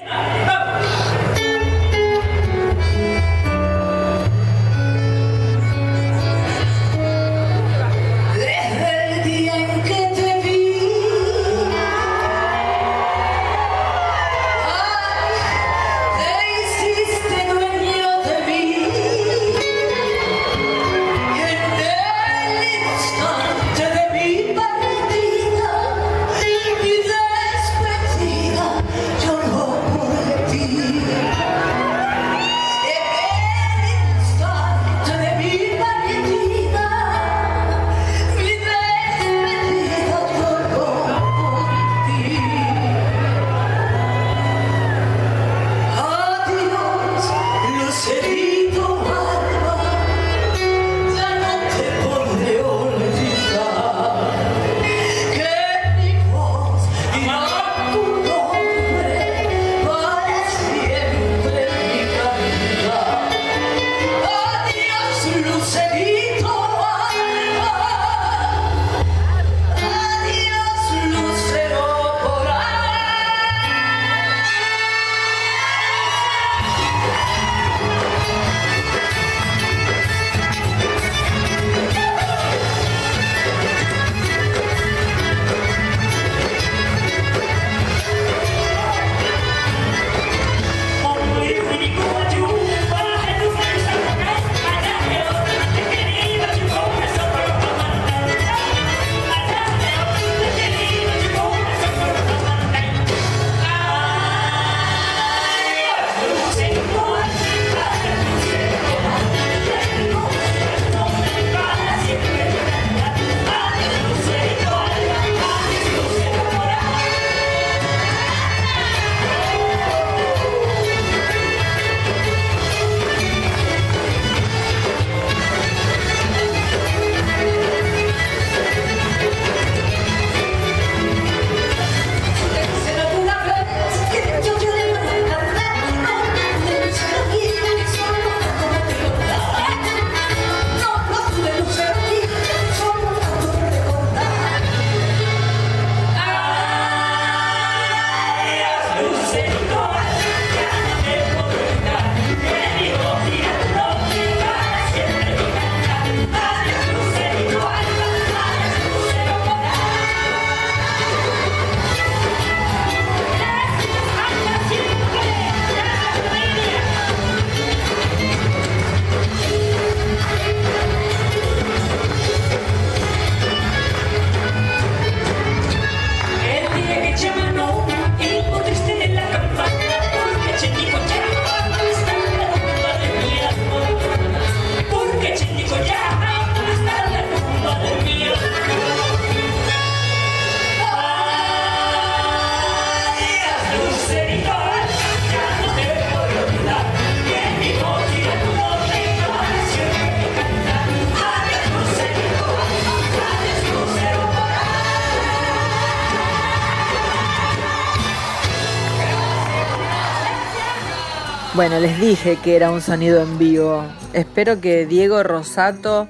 Les 211.80 212.00
dije 212.00 212.36
que 212.36 212.54
era 212.54 212.70
un 212.70 212.80
sonido 212.80 213.20
en 213.20 213.36
vivo. 213.36 213.84
Espero 214.12 214.60
que 214.60 214.86
Diego 214.86 215.24
Rosato, 215.24 216.06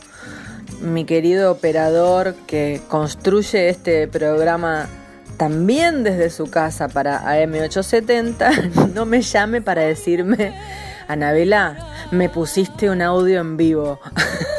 mi 0.82 1.06
querido 1.06 1.50
operador 1.50 2.34
que 2.46 2.82
construye 2.88 3.70
este 3.70 4.06
programa 4.06 4.88
también 5.38 6.04
desde 6.04 6.28
su 6.28 6.50
casa 6.50 6.88
para 6.88 7.22
AM870, 7.24 8.92
no 8.94 9.06
me 9.06 9.22
llame 9.22 9.62
para 9.62 9.82
decirme, 9.82 10.54
Anabela, 11.08 11.78
me 12.10 12.28
pusiste 12.28 12.90
un 12.90 13.00
audio 13.00 13.40
en 13.40 13.56
vivo, 13.56 14.00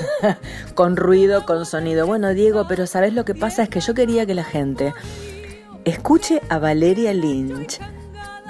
con 0.74 0.98
ruido, 0.98 1.46
con 1.46 1.68
sonido. 1.68 2.08
Bueno, 2.08 2.34
Diego, 2.34 2.66
pero 2.68 2.88
¿sabes 2.88 3.14
lo 3.14 3.26
que 3.26 3.36
pasa? 3.36 3.62
Es 3.62 3.70
que 3.70 3.80
yo 3.80 3.94
quería 3.94 4.26
que 4.26 4.34
la 4.34 4.44
gente 4.44 4.94
escuche 5.86 6.42
a 6.50 6.58
Valeria 6.58 7.14
Lynch 7.14 7.80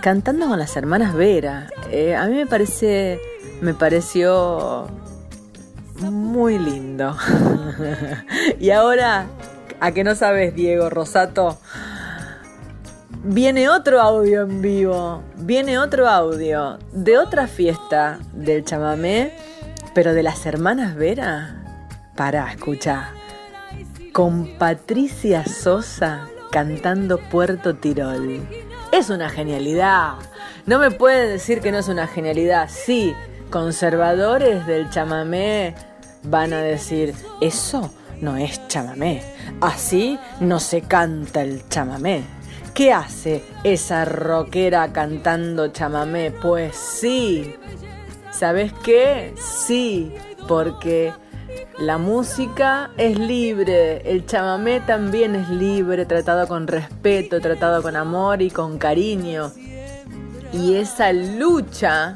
cantando 0.06 0.48
con 0.48 0.60
las 0.60 0.78
hermanas 0.78 1.16
Vera. 1.16 1.68
Eh, 1.90 2.16
a 2.16 2.28
mí 2.28 2.36
me 2.36 2.46
parece, 2.46 3.20
me 3.60 3.74
pareció 3.74 4.86
muy 6.00 6.60
lindo. 6.60 7.18
y 8.60 8.70
ahora, 8.70 9.26
¿a 9.80 9.92
que 9.94 10.04
no 10.04 10.14
sabes, 10.14 10.54
Diego 10.54 10.92
Rosato? 10.92 11.58
Viene 13.24 13.68
otro 13.68 14.00
audio 14.00 14.44
en 14.44 14.62
vivo, 14.62 15.24
viene 15.38 15.80
otro 15.80 16.08
audio 16.08 16.78
de 16.92 17.18
otra 17.18 17.48
fiesta 17.48 18.20
del 18.32 18.64
chamamé, 18.64 19.34
pero 19.96 20.14
de 20.14 20.22
las 20.22 20.46
hermanas 20.46 20.94
Vera. 20.94 21.64
Para, 22.16 22.52
escucha. 22.52 23.10
Con 24.14 24.56
Patricia 24.60 25.46
Sosa 25.48 26.28
cantando 26.52 27.18
Puerto 27.18 27.76
Tirol. 27.76 28.65
Es 28.96 29.10
una 29.10 29.30
genialidad. 29.30 30.14
No 30.66 30.80
me 30.80 30.90
pueden 30.90 31.28
decir 31.28 31.60
que 31.60 31.70
no 31.70 31.80
es 31.80 31.90
una 31.90 32.08
genialidad. 32.08 32.70
Sí, 32.70 33.14
conservadores 33.50 34.66
del 34.68 34.90
chamamé 34.90 35.76
van 36.24 36.54
a 36.54 36.62
decir, 36.62 37.14
eso 37.42 37.92
no 38.22 38.38
es 38.38 38.66
chamamé. 38.70 39.22
Así 39.60 40.18
no 40.40 40.62
se 40.62 40.80
canta 40.80 41.42
el 41.42 41.68
chamamé. 41.68 42.24
¿Qué 42.74 42.94
hace 42.94 43.44
esa 43.66 44.06
rockera 44.06 44.94
cantando 44.94 45.68
chamamé? 45.68 46.32
Pues 46.32 46.78
sí. 46.78 47.54
¿Sabes 48.32 48.72
qué? 48.82 49.34
Sí, 49.38 50.14
porque 50.48 51.12
la 51.80 51.98
música 51.98 52.92
es 52.98 53.20
libre, 53.20 54.10
el 54.10 54.26
chamamé 54.26 54.80
también 54.80 55.36
es 55.36 55.50
libre, 55.50 56.06
tratado 56.06 56.48
con 56.48 56.68
respeto, 56.68 57.42
tratado 57.42 57.84
con 57.84 57.96
amor 57.96 58.42
y 58.42 58.50
con 58.50 58.78
cariño. 58.78 59.52
Y 60.54 60.76
esa 60.76 61.12
lucha 61.12 62.16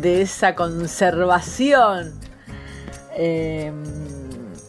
de 0.00 0.22
esa 0.22 0.54
conservación 0.54 2.12
eh, 3.16 3.72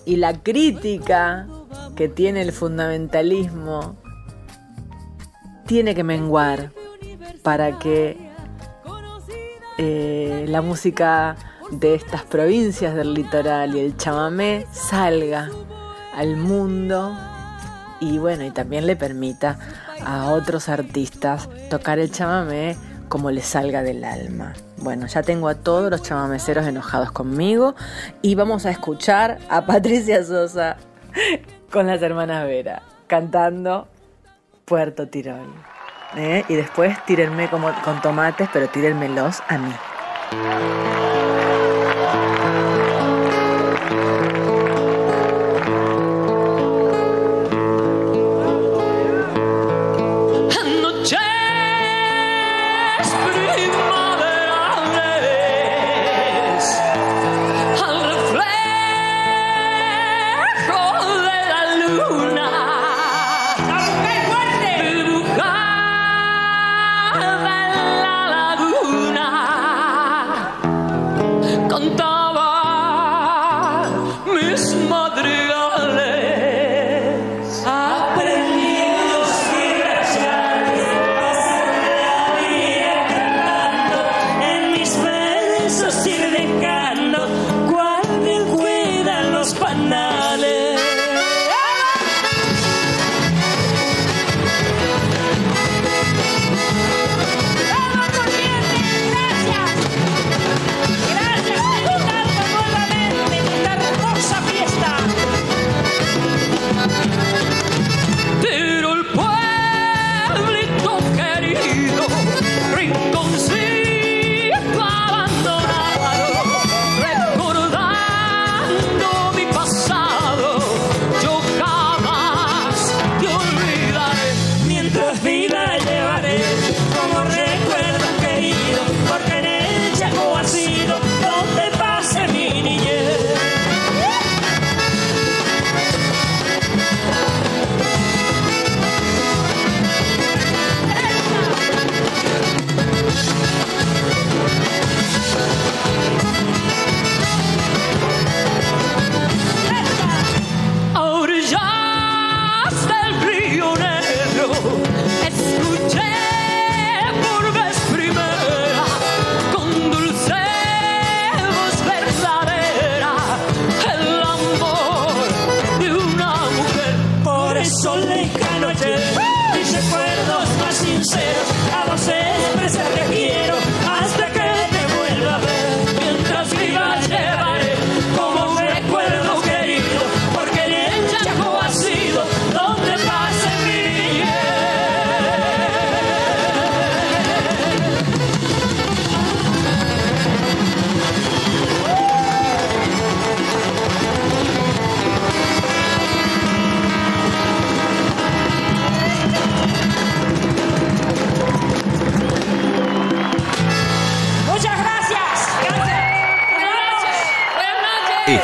y 0.05 0.15
la 0.17 0.33
crítica 0.41 1.47
que 1.95 2.07
tiene 2.07 2.41
el 2.41 2.51
fundamentalismo 2.51 3.95
tiene 5.65 5.95
que 5.95 6.03
menguar 6.03 6.71
para 7.43 7.77
que 7.79 8.17
eh, 9.77 10.45
la 10.47 10.61
música 10.61 11.35
de 11.71 11.95
estas 11.95 12.23
provincias 12.23 12.95
del 12.95 13.13
litoral 13.13 13.75
y 13.75 13.79
el 13.79 13.97
chamamé 13.97 14.65
salga 14.71 15.49
al 16.15 16.35
mundo 16.35 17.15
y 17.99 18.17
bueno, 18.17 18.45
y 18.45 18.51
también 18.51 18.87
le 18.87 18.95
permita 18.95 19.59
a 20.05 20.31
otros 20.31 20.69
artistas 20.69 21.49
tocar 21.69 21.99
el 21.99 22.11
chamamé 22.11 22.77
como 23.09 23.31
le 23.31 23.41
salga 23.41 23.83
del 23.83 24.03
alma. 24.03 24.53
Bueno, 24.77 25.07
ya 25.07 25.23
tengo 25.23 25.49
a 25.49 25.55
todos 25.55 25.89
los 25.89 26.03
chamameceros 26.03 26.65
enojados 26.65 27.11
conmigo 27.11 27.75
y 28.21 28.35
vamos 28.35 28.65
a 28.65 28.71
escuchar 28.71 29.39
a 29.49 29.65
Patricia 29.65 30.23
Sosa 30.23 30.77
con 31.71 31.87
las 31.87 32.01
hermanas 32.01 32.45
Vera 32.45 32.81
cantando 33.07 33.87
Puerto 34.65 35.09
Tirol. 35.09 35.53
¿eh? 36.15 36.45
Y 36.47 36.55
después 36.55 37.03
tírenme 37.05 37.49
como 37.49 37.71
con 37.83 38.01
tomates, 38.01 38.47
pero 38.53 38.69
tírenmelos 38.69 39.41
a 39.47 39.57
mí. 39.57 40.98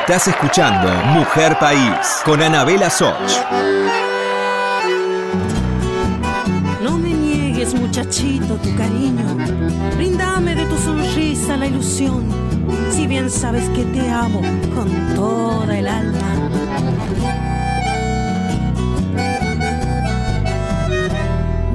Estás 0.07 0.27
escuchando 0.27 0.87
Mujer 1.13 1.57
País 1.57 2.21
con 2.23 2.39
Anabela 2.39 2.91
Soch. 2.91 3.15
No 6.83 6.95
me 6.99 7.09
niegues, 7.09 7.73
muchachito, 7.73 8.53
tu 8.57 8.75
cariño. 8.75 9.25
Bríndame 9.95 10.53
de 10.53 10.63
tu 10.65 10.77
sonrisa 10.77 11.57
la 11.57 11.65
ilusión. 11.65 12.23
Si 12.91 13.07
bien 13.07 13.31
sabes 13.31 13.67
que 13.69 13.83
te 13.83 14.07
amo 14.11 14.41
con 14.75 15.15
toda 15.15 15.75
el 15.75 15.87
alma. 15.87 16.35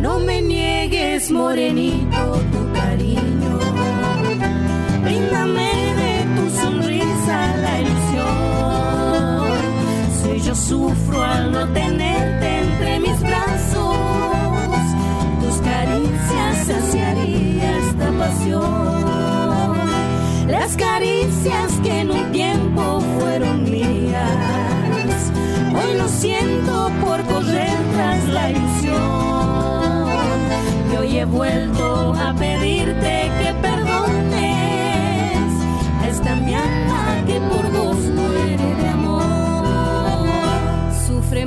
No 0.00 0.20
me 0.20 0.40
niegues, 0.40 1.32
morenito, 1.32 2.40
tu 2.52 2.72
cariño. 2.80 3.58
Bríndame 5.02 5.89
sufro 10.60 11.22
al 11.22 11.52
no 11.52 11.66
tenerte 11.68 12.58
entre 12.58 13.00
mis 13.00 13.20
brazos, 13.20 13.96
tus 15.40 15.56
caricias 15.62 16.66
saciaría 16.66 17.78
esta 17.78 18.12
pasión. 18.18 19.78
Las 20.48 20.76
caricias 20.76 21.72
que 21.82 22.00
en 22.00 22.10
un 22.10 22.32
tiempo 22.32 23.00
fueron 23.18 23.64
mías, 23.64 25.32
hoy 25.74 25.96
lo 25.96 26.08
siento 26.08 26.90
por 27.04 27.22
correr 27.24 27.78
tras 27.94 28.28
la 28.28 28.50
ilusión. 28.50 30.10
Y 30.92 30.96
hoy 30.96 31.18
he 31.18 31.24
vuelto 31.24 32.14
a 32.14 32.34
pedirte 32.34 33.30
que 33.40 33.49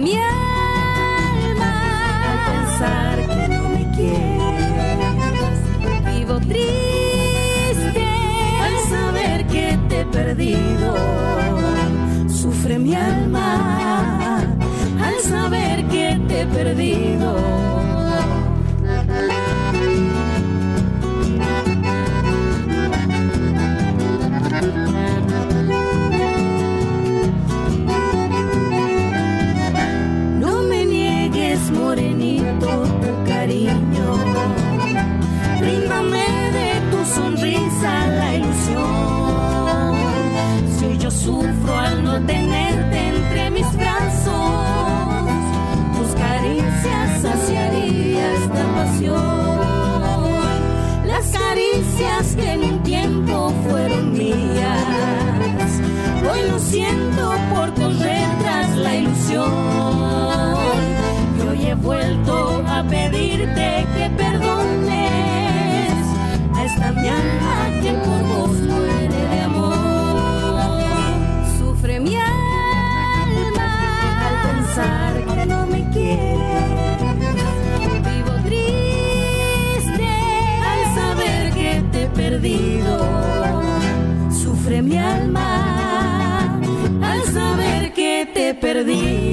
mi 0.03 0.15
alma 0.17 1.71
al 2.31 2.39
pensar 2.51 3.15
que 3.33 3.47
no 3.55 3.69
me 3.69 3.83
quieres. 3.95 5.57
Vivo 6.13 6.39
triste 6.51 8.05
al 8.65 8.75
saber 8.89 9.47
que 9.47 9.79
te 9.87 10.01
he 10.01 10.05
perdido. 10.05 10.95
Sufre 12.27 12.77
mi 12.79 12.93
alma 12.95 14.39
al 15.07 15.19
saber 15.21 15.87
que 15.87 16.19
te 16.27 16.41
he 16.41 16.45
perdido. 16.47 17.82
Sufre 84.31 84.81
mi 84.81 84.97
alma 84.97 86.59
al 87.01 87.23
saber 87.23 87.93
que 87.93 88.29
te 88.33 88.49
he 88.49 88.53
perdido. 88.53 89.23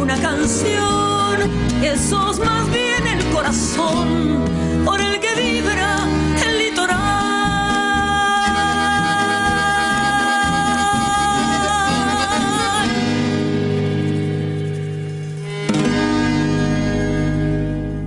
Una 0.00 0.16
canción, 0.16 1.50
que 1.82 1.96
sos 1.96 2.38
más 2.38 2.66
bien 2.72 3.06
el 3.06 3.24
corazón 3.30 4.44
por 4.84 5.00
el 5.00 5.20
que 5.20 5.34
vibra 5.34 5.96
el 6.46 6.58
litoral. 6.58 7.00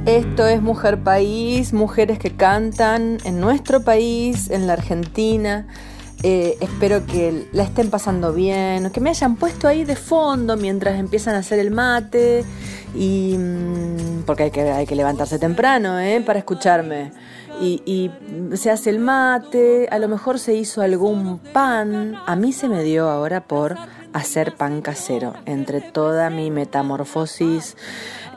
Esto 0.06 0.48
es 0.48 0.62
Mujer 0.62 1.04
País, 1.04 1.74
mujeres 1.74 2.18
que 2.18 2.32
cantan 2.32 3.20
en 3.26 3.40
nuestro 3.40 3.84
país, 3.84 4.50
en 4.50 4.66
la 4.66 4.74
Argentina. 4.74 5.68
Eh, 6.26 6.58
espero 6.62 7.06
que 7.06 7.50
la 7.52 7.64
estén 7.64 7.90
pasando 7.90 8.32
bien, 8.32 8.90
que 8.92 9.02
me 9.02 9.10
hayan 9.10 9.36
puesto 9.36 9.68
ahí 9.68 9.84
de 9.84 9.98
fondo 9.98 10.56
mientras 10.56 10.98
empiezan 10.98 11.36
a 11.36 11.40
hacer 11.40 11.60
el 11.60 11.70
mate 11.70 12.46
y 12.96 13.36
mm, 13.38 14.24
porque 14.26 14.44
hay 14.44 14.52
que, 14.52 14.62
hay 14.62 14.86
que 14.86 14.96
levantarse 14.96 15.38
temprano 15.38 16.00
¿eh? 16.00 16.24
para 16.26 16.40
escucharme. 16.40 17.12
Y, 17.62 18.10
se 18.56 18.72
hace 18.72 18.90
el 18.90 19.00
mate, 19.00 19.88
a 19.92 20.00
lo 20.00 20.08
mejor 20.08 20.40
se 20.40 20.54
hizo 20.54 20.82
algún 20.82 21.40
pan. 21.40 22.16
A 22.26 22.36
mí 22.36 22.52
se 22.52 22.68
me 22.68 22.84
dio 22.84 23.10
ahora 23.10 23.48
por 23.48 23.78
hacer 24.12 24.56
pan 24.56 24.82
casero. 24.82 25.34
Entre 25.46 25.80
toda 25.80 26.30
mi 26.30 26.52
metamorfosis 26.52 27.78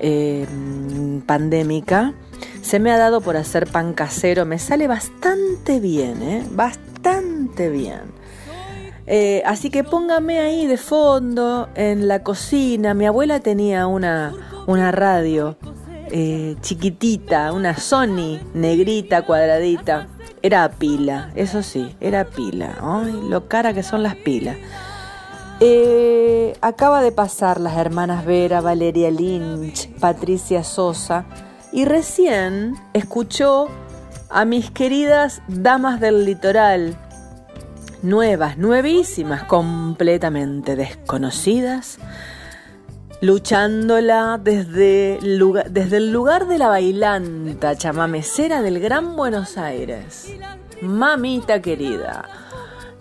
eh, 0.00 0.46
pandémica, 1.26 2.14
se 2.62 2.78
me 2.78 2.92
ha 2.92 2.98
dado 2.98 3.20
por 3.20 3.36
hacer 3.36 3.66
pan 3.66 3.94
casero. 3.94 4.44
Me 4.44 4.58
sale 4.58 4.86
bastante 4.86 5.80
bien, 5.80 6.22
¿eh? 6.22 6.46
Bastante 6.50 6.85
bien. 7.70 8.12
Eh, 9.06 9.42
así 9.46 9.70
que 9.70 9.84
póngame 9.84 10.40
ahí 10.40 10.66
de 10.66 10.76
fondo 10.76 11.68
en 11.74 12.08
la 12.08 12.22
cocina. 12.22 12.94
Mi 12.94 13.06
abuela 13.06 13.40
tenía 13.40 13.86
una, 13.86 14.34
una 14.66 14.90
radio 14.90 15.56
eh, 16.10 16.56
chiquitita, 16.60 17.52
una 17.52 17.76
Sony 17.76 18.40
negrita, 18.54 19.22
cuadradita. 19.22 20.08
Era 20.42 20.68
pila, 20.70 21.30
eso 21.34 21.62
sí, 21.62 21.96
era 22.00 22.24
pila. 22.24 22.76
Ay, 22.80 23.20
lo 23.28 23.48
cara 23.48 23.72
que 23.72 23.82
son 23.82 24.02
las 24.02 24.16
pilas. 24.16 24.56
Eh, 25.60 26.54
acaba 26.60 27.00
de 27.00 27.12
pasar 27.12 27.60
las 27.60 27.76
hermanas 27.78 28.26
Vera, 28.26 28.60
Valeria 28.60 29.10
Lynch, 29.10 29.88
Patricia 29.98 30.62
Sosa 30.62 31.24
y 31.72 31.86
recién 31.86 32.74
escuchó 32.92 33.68
a 34.28 34.44
mis 34.44 34.70
queridas 34.70 35.42
damas 35.48 36.00
del 36.00 36.24
litoral, 36.24 36.96
nuevas, 38.02 38.58
nuevísimas, 38.58 39.44
completamente 39.44 40.76
desconocidas, 40.76 41.98
luchándola 43.20 44.38
desde, 44.42 45.16
el 45.18 45.38
lugar- 45.38 45.70
desde 45.70 45.98
el 45.98 46.12
lugar 46.12 46.46
de 46.46 46.58
la 46.58 46.68
bailanta 46.68 47.76
chamamecera 47.76 48.62
del 48.62 48.80
Gran 48.80 49.16
Buenos 49.16 49.56
Aires. 49.56 50.32
Mamita 50.82 51.62
querida, 51.62 52.24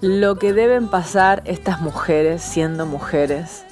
lo 0.01 0.37
que 0.37 0.53
deben 0.53 0.87
pasar 0.87 1.41
estas 1.45 1.81
mujeres 1.81 2.41
siendo 2.41 2.85
mujeres 2.85 3.65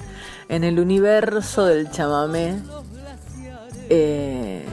en 0.48 0.64
el 0.64 0.78
universo 0.78 1.64
del 1.64 1.90
chamamé. 1.90 2.56
Eh, 3.88 4.64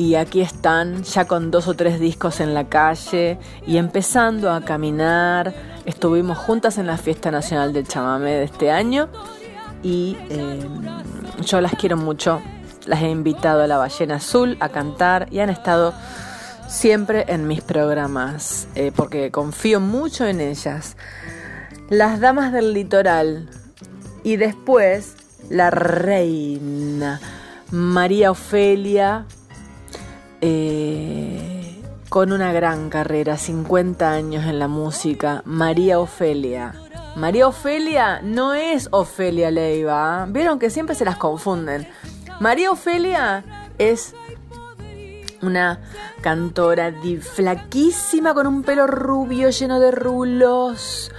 y 0.00 0.14
aquí 0.14 0.40
están 0.40 1.02
ya 1.02 1.26
con 1.26 1.50
dos 1.50 1.68
o 1.68 1.74
tres 1.74 2.00
discos 2.00 2.40
en 2.40 2.54
la 2.54 2.70
calle 2.70 3.38
y 3.66 3.76
empezando 3.76 4.50
a 4.50 4.62
caminar. 4.62 5.52
Estuvimos 5.84 6.38
juntas 6.38 6.78
en 6.78 6.86
la 6.86 6.96
Fiesta 6.96 7.30
Nacional 7.30 7.74
del 7.74 7.86
Chamamé 7.86 8.30
de 8.30 8.44
este 8.44 8.70
año 8.70 9.10
y 9.82 10.16
eh, 10.30 10.66
yo 11.44 11.60
las 11.60 11.74
quiero 11.74 11.98
mucho. 11.98 12.40
Las 12.86 13.02
he 13.02 13.10
invitado 13.10 13.62
a 13.62 13.66
la 13.66 13.76
Ballena 13.76 14.14
Azul 14.14 14.56
a 14.60 14.70
cantar 14.70 15.28
y 15.30 15.40
han 15.40 15.50
estado 15.50 15.92
siempre 16.66 17.26
en 17.28 17.46
mis 17.46 17.60
programas 17.60 18.68
eh, 18.76 18.92
porque 18.96 19.30
confío 19.30 19.80
mucho 19.80 20.26
en 20.26 20.40
ellas. 20.40 20.96
Las 21.90 22.20
Damas 22.20 22.54
del 22.54 22.72
Litoral 22.72 23.50
y 24.24 24.36
después 24.36 25.14
la 25.50 25.68
reina 25.68 27.20
María 27.70 28.30
Ofelia 28.30 29.26
eh, 30.40 31.82
con 32.08 32.32
una 32.32 32.52
gran 32.52 32.90
carrera, 32.90 33.36
50 33.36 34.10
años 34.10 34.44
en 34.46 34.58
la 34.58 34.68
música, 34.68 35.42
María 35.44 36.00
Ofelia. 36.00 36.74
María 37.16 37.48
Ofelia 37.48 38.20
no 38.22 38.54
es 38.54 38.88
Ofelia 38.92 39.50
Leiva, 39.50 40.22
¿ah? 40.22 40.26
vieron 40.28 40.58
que 40.58 40.70
siempre 40.70 40.94
se 40.94 41.04
las 41.04 41.16
confunden. 41.16 41.86
María 42.40 42.70
Ofelia 42.70 43.44
es 43.78 44.14
una 45.42 45.80
cantora 46.20 46.92
flaquísima 47.20 48.34
con 48.34 48.46
un 48.46 48.62
pelo 48.62 48.86
rubio 48.86 49.50
lleno 49.50 49.80
de 49.80 49.90
rulos, 49.90 51.10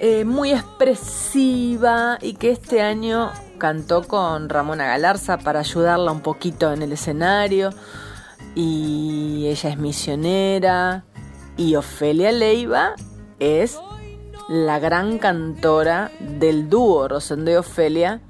eh, 0.00 0.24
muy 0.24 0.52
expresiva 0.52 2.18
y 2.20 2.34
que 2.34 2.50
este 2.50 2.82
año 2.82 3.30
cantó 3.58 4.02
con 4.02 4.48
Ramona 4.48 4.86
Galarza 4.86 5.38
para 5.38 5.60
ayudarla 5.60 6.12
un 6.12 6.20
poquito 6.20 6.72
en 6.72 6.82
el 6.82 6.92
escenario 6.92 7.70
y 8.54 9.46
ella 9.46 9.70
es 9.70 9.78
misionera 9.78 11.04
y 11.56 11.76
Ofelia 11.76 12.32
Leiva 12.32 12.94
es 13.38 13.78
la 14.48 14.78
gran 14.78 15.18
cantora 15.18 16.10
del 16.18 16.68
dúo 16.68 17.06
Rosendo 17.08 17.50
y 17.50 17.54
Ofelia 17.54 18.20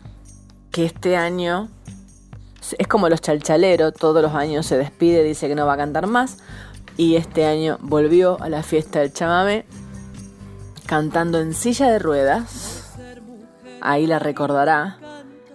que 0.70 0.84
este 0.84 1.16
año 1.16 1.68
es 2.78 2.86
como 2.86 3.08
los 3.08 3.20
chalchaleros, 3.20 3.94
todos 3.94 4.22
los 4.22 4.34
años 4.34 4.66
se 4.66 4.76
despide, 4.76 5.24
dice 5.24 5.48
que 5.48 5.54
no 5.54 5.66
va 5.66 5.74
a 5.74 5.78
cantar 5.78 6.06
más 6.06 6.38
y 6.96 7.16
este 7.16 7.46
año 7.46 7.78
volvió 7.80 8.40
a 8.42 8.48
la 8.48 8.62
fiesta 8.62 9.00
del 9.00 9.12
chamame 9.12 9.64
cantando 10.86 11.40
en 11.40 11.54
silla 11.54 11.90
de 11.90 11.98
ruedas. 11.98 12.92
Ahí 13.80 14.06
la 14.06 14.18
recordará 14.18 14.98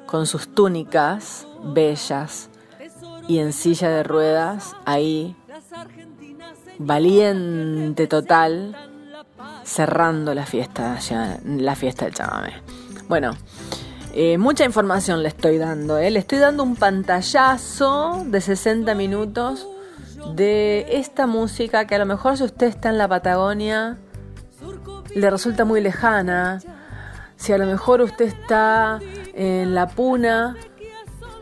con 0.07 0.25
sus 0.25 0.53
túnicas 0.53 1.45
bellas 1.61 2.49
y 3.27 3.39
en 3.39 3.53
silla 3.53 3.89
de 3.89 4.03
ruedas, 4.03 4.75
ahí 4.85 5.35
valiente 6.77 8.07
total, 8.07 8.75
cerrando 9.63 10.33
la 10.33 10.45
fiesta, 10.45 10.99
ya, 10.99 11.39
la 11.45 11.75
fiesta 11.75 12.05
del 12.05 12.13
chamame. 12.13 12.53
Bueno, 13.07 13.31
eh, 14.13 14.37
mucha 14.37 14.65
información 14.65 15.23
le 15.23 15.29
estoy 15.29 15.57
dando, 15.57 15.97
¿eh? 15.97 16.09
le 16.11 16.19
estoy 16.19 16.39
dando 16.39 16.63
un 16.63 16.75
pantallazo 16.75 18.23
de 18.25 18.41
60 18.41 18.93
minutos 18.95 19.67
de 20.33 20.85
esta 20.89 21.27
música 21.27 21.85
que 21.85 21.95
a 21.95 21.99
lo 21.99 22.05
mejor 22.05 22.37
si 22.37 22.43
usted 22.43 22.67
está 22.67 22.89
en 22.89 22.97
la 22.97 23.07
Patagonia 23.07 23.97
le 25.13 25.29
resulta 25.29 25.65
muy 25.65 25.81
lejana, 25.81 26.59
si 27.37 27.53
a 27.53 27.57
lo 27.57 27.65
mejor 27.65 28.01
usted 28.01 28.25
está 28.25 28.99
en 29.33 29.75
la 29.75 29.87
Puna, 29.87 30.55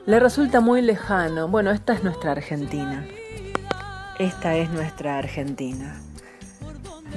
le 0.06 0.20
resulta 0.20 0.60
muy 0.62 0.82
lejano. 0.82 1.48
Bueno, 1.48 1.72
esta 1.72 1.94
es 1.94 2.04
nuestra 2.04 2.32
Argentina. 2.32 3.06
Esta 4.20 4.56
es 4.56 4.70
nuestra 4.70 5.18
Argentina. 5.18 5.96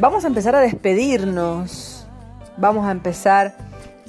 Vamos 0.01 0.25
a 0.25 0.29
empezar 0.29 0.55
a 0.55 0.61
despedirnos. 0.61 2.07
Vamos 2.57 2.87
a 2.87 2.91
empezar 2.91 3.55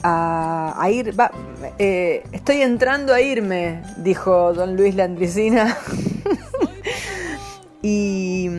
a, 0.03 0.87
ir. 0.91 1.19
va- 1.19 1.31
eh, 1.79 2.23
estoy 2.31 2.61
entrando 2.61 3.13
a 3.13 3.21
irme, 3.21 3.81
dijo 3.97 4.53
don 4.53 4.75
Luis 4.77 4.95
Landricina. 4.95 5.75
y 7.81 8.49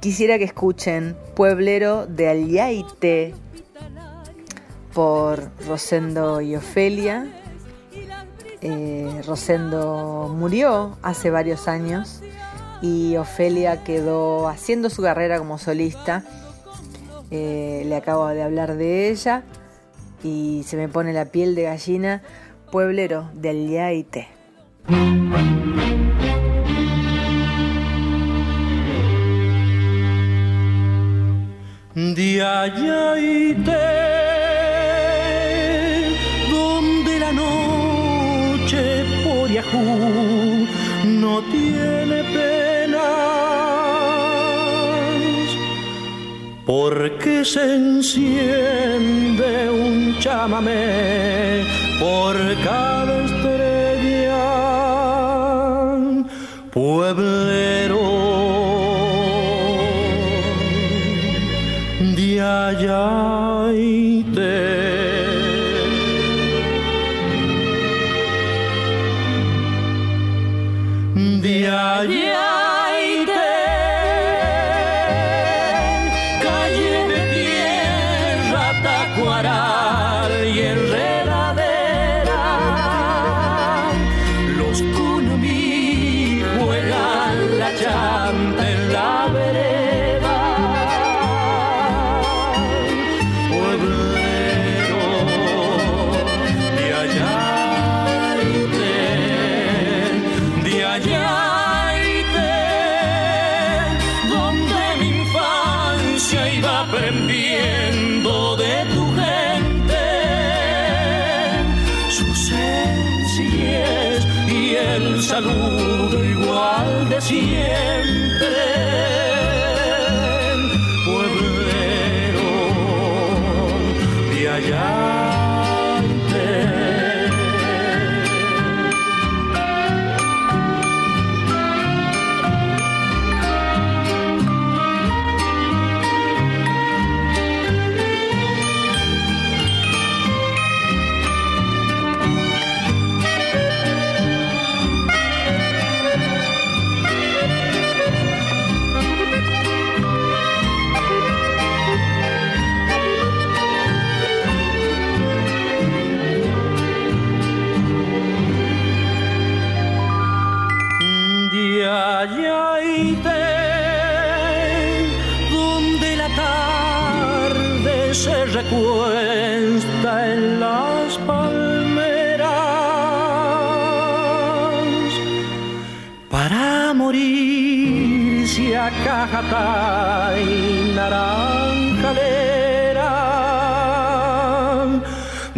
quisiera 0.00 0.38
que 0.38 0.44
escuchen 0.44 1.16
Pueblero 1.34 2.06
de 2.06 2.28
Aliaite 2.28 3.34
por 4.94 5.50
Rosendo 5.66 6.40
y 6.40 6.56
Ofelia. 6.56 7.26
Eh, 8.60 9.22
Rosendo 9.26 10.34
murió 10.36 10.96
hace 11.02 11.30
varios 11.30 11.68
años 11.68 12.22
y 12.82 13.16
Ofelia 13.16 13.84
quedó 13.84 14.48
haciendo 14.48 14.90
su 14.90 15.02
carrera 15.02 15.38
como 15.38 15.58
solista. 15.58 16.24
Eh, 17.30 17.84
le 17.86 17.96
acabo 17.96 18.26
de 18.28 18.42
hablar 18.42 18.76
de 18.76 19.10
ella 19.10 19.42
y 20.22 20.64
se 20.66 20.76
me 20.76 20.88
pone 20.88 21.12
la 21.12 21.26
piel 21.26 21.54
de 21.54 21.64
gallina 21.64 22.22
pueblero 22.70 23.30
del 23.34 23.68
Yaite. 23.68 24.28
Yahoo 39.58 40.66
no 41.04 41.42
tiene 41.50 42.18
penas, 42.36 43.00
porque 46.64 47.44
se 47.44 47.74
enciende 47.74 49.50
un 49.70 50.16
chamamé 50.20 51.64
por 51.98 52.36
cada 52.62 53.14
estrella, 53.24 54.44
pueblero 56.70 58.06
de 62.16 62.40
Ayaite. 62.40 63.37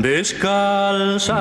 Descalza 0.02 1.36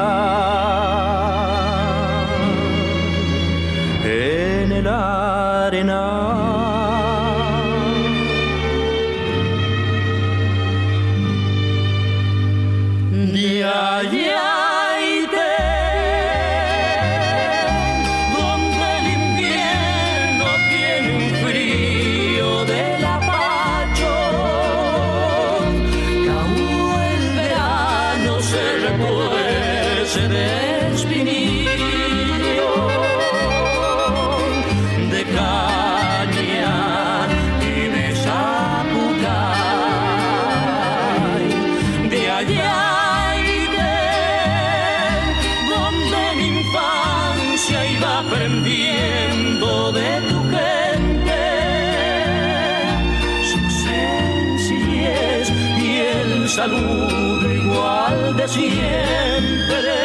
siempre 58.50 59.96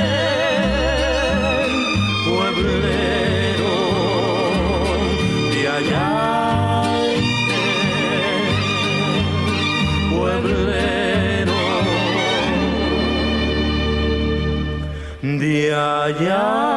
pueblero 2.26 3.74
de 5.52 5.60
Ayaite, 5.76 7.14
pueblero 10.10 11.58
de 15.22 15.74
Ayaite. 15.74 16.73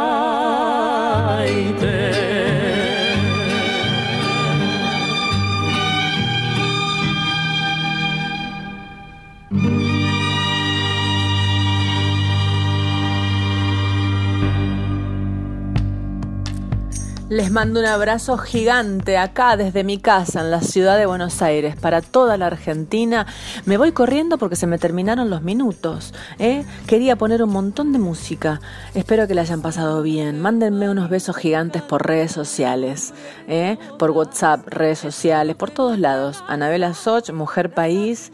Mando 17.57 17.79
un 17.79 17.87
abrazo 17.87 18.37
gigante 18.37 19.17
acá 19.17 19.57
desde 19.57 19.83
mi 19.83 19.97
casa 19.97 20.41
en 20.41 20.51
la 20.51 20.61
ciudad 20.61 20.95
de 20.95 21.07
Buenos 21.07 21.41
Aires 21.41 21.75
para 21.75 22.03
toda 22.03 22.37
la 22.37 22.45
Argentina. 22.45 23.25
Me 23.65 23.77
voy 23.79 23.93
corriendo 23.93 24.37
porque 24.37 24.55
se 24.55 24.67
me 24.67 24.77
terminaron 24.77 25.31
los 25.31 25.41
minutos. 25.41 26.13
¿eh? 26.37 26.65
Quería 26.85 27.15
poner 27.15 27.41
un 27.41 27.49
montón 27.49 27.93
de 27.93 27.97
música. 27.97 28.61
Espero 28.93 29.27
que 29.27 29.33
la 29.33 29.41
hayan 29.41 29.63
pasado 29.63 30.03
bien. 30.03 30.39
Mándenme 30.39 30.87
unos 30.87 31.09
besos 31.09 31.35
gigantes 31.35 31.81
por 31.81 32.05
redes 32.05 32.31
sociales, 32.31 33.15
¿eh? 33.47 33.79
por 33.97 34.11
WhatsApp, 34.11 34.67
redes 34.67 34.99
sociales, 34.99 35.55
por 35.55 35.71
todos 35.71 35.97
lados. 35.97 36.43
Anabela 36.47 36.93
Soch, 36.93 37.31
Mujer 37.31 37.73
País 37.73 38.31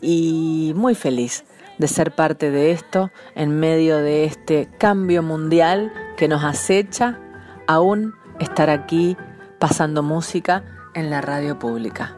y 0.00 0.74
muy 0.76 0.94
feliz 0.94 1.42
de 1.78 1.88
ser 1.88 2.12
parte 2.12 2.52
de 2.52 2.70
esto 2.70 3.10
en 3.34 3.50
medio 3.58 3.96
de 3.96 4.26
este 4.26 4.68
cambio 4.78 5.24
mundial 5.24 5.92
que 6.16 6.28
nos 6.28 6.44
acecha 6.44 7.18
aún 7.66 8.14
estar 8.40 8.70
aquí 8.70 9.16
pasando 9.58 10.02
música 10.02 10.64
en 10.94 11.10
la 11.10 11.20
radio 11.20 11.58
pública. 11.58 12.16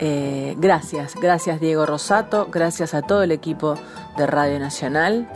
Eh, 0.00 0.54
gracias, 0.58 1.14
gracias 1.16 1.60
Diego 1.60 1.84
Rosato, 1.84 2.48
gracias 2.52 2.94
a 2.94 3.02
todo 3.02 3.24
el 3.24 3.32
equipo 3.32 3.74
de 4.16 4.28
Radio 4.28 4.60
Nacional 4.60 5.28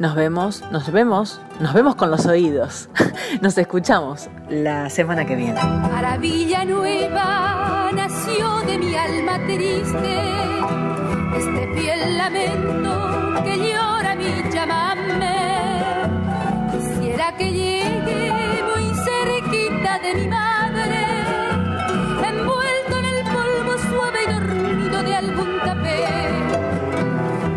Nos 0.00 0.16
vemos, 0.16 0.64
nos 0.72 0.90
vemos, 0.90 1.40
nos 1.60 1.72
vemos 1.74 1.94
con 1.94 2.10
los 2.10 2.26
oídos. 2.26 2.88
Nos 3.40 3.56
escuchamos 3.58 4.28
la 4.48 4.90
semana 4.90 5.24
que 5.24 5.36
viene. 5.36 5.62
Maravilla 5.62 6.64
nueva 6.64 7.90
nació 7.94 8.58
de 8.66 8.78
mi 8.78 8.94
alma 8.96 9.38
triste, 9.46 10.18
este 11.36 11.74
fiel 11.74 12.18
lamento 12.18 13.44
que 13.44 13.56
llora 13.56 14.16
mi 14.16 14.50
llamame. 14.52 15.36
Quisiera 16.72 17.36
que 17.36 17.52
llegue 17.52 18.43
de 20.02 20.14
mi 20.14 20.28
madre, 20.28 21.06
envuelto 22.28 22.98
en 22.98 23.04
el 23.04 23.22
polvo 23.24 23.78
suave 23.88 24.18
y 24.24 24.32
dormido 24.32 25.02
de 25.02 25.14
algún 25.14 25.60
tapete. 25.64 26.08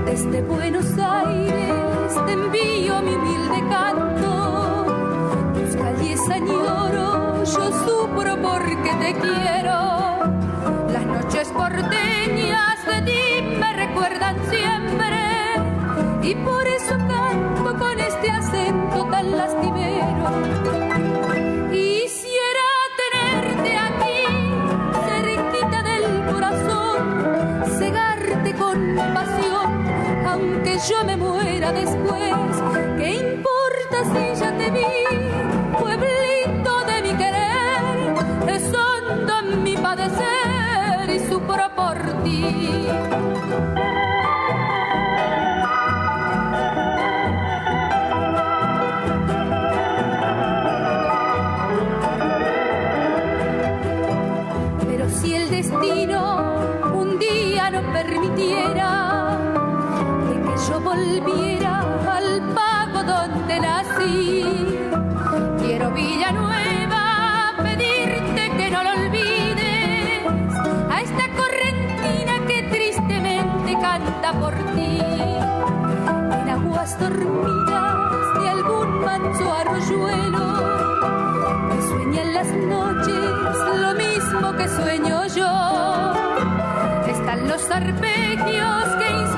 Desde 0.06 0.42
Buenos 0.44 0.86
Aires 1.00 2.26
te 2.26 2.32
envío 2.32 3.02
mi 3.02 3.16
humilde 3.16 3.64
canto, 3.70 4.86
tus 5.56 5.76
calles 5.76 6.30
añoro, 6.30 7.44
yo 7.44 7.72
sufro 7.86 8.38
porque 8.42 8.92
te 9.00 9.14
quiero. 9.20 9.78
Las 10.94 11.06
noches 11.06 11.48
porteñas 11.50 12.86
de 12.86 13.02
ti 13.02 13.58
me 13.60 13.74
recuerdan 13.74 14.36
siempre 14.50 15.18
y 16.22 16.36
por 16.36 16.68
eso 16.68 16.98
canto 17.08 17.78
con 17.80 18.00
este 18.00 18.30
acento 18.30 19.06
tan 19.10 19.36
lastimero. 19.36 20.77
Yo 30.86 31.04
me 31.04 31.18
muera 31.18 31.72
después. 31.72 32.34
¿Qué 32.98 33.16
importa 33.16 34.04
si 34.14 34.40
ya 34.40 34.56
te 34.58 34.70
vi, 34.70 34.86
pueblito 35.80 36.84
de 36.86 37.02
mi 37.02 37.18
querer? 37.18 38.48
Es 38.48 38.64
hondo 38.74 39.58
mi 39.64 39.76
padecer 39.76 41.10
y 41.10 41.20
sufro 41.20 41.70
por 41.76 41.98
ti. 42.24 42.88
Sueño 84.76 85.26
yo. 85.28 86.14
Están 87.08 87.48
los 87.48 87.70
arpegios 87.72 88.86
que 89.00 89.37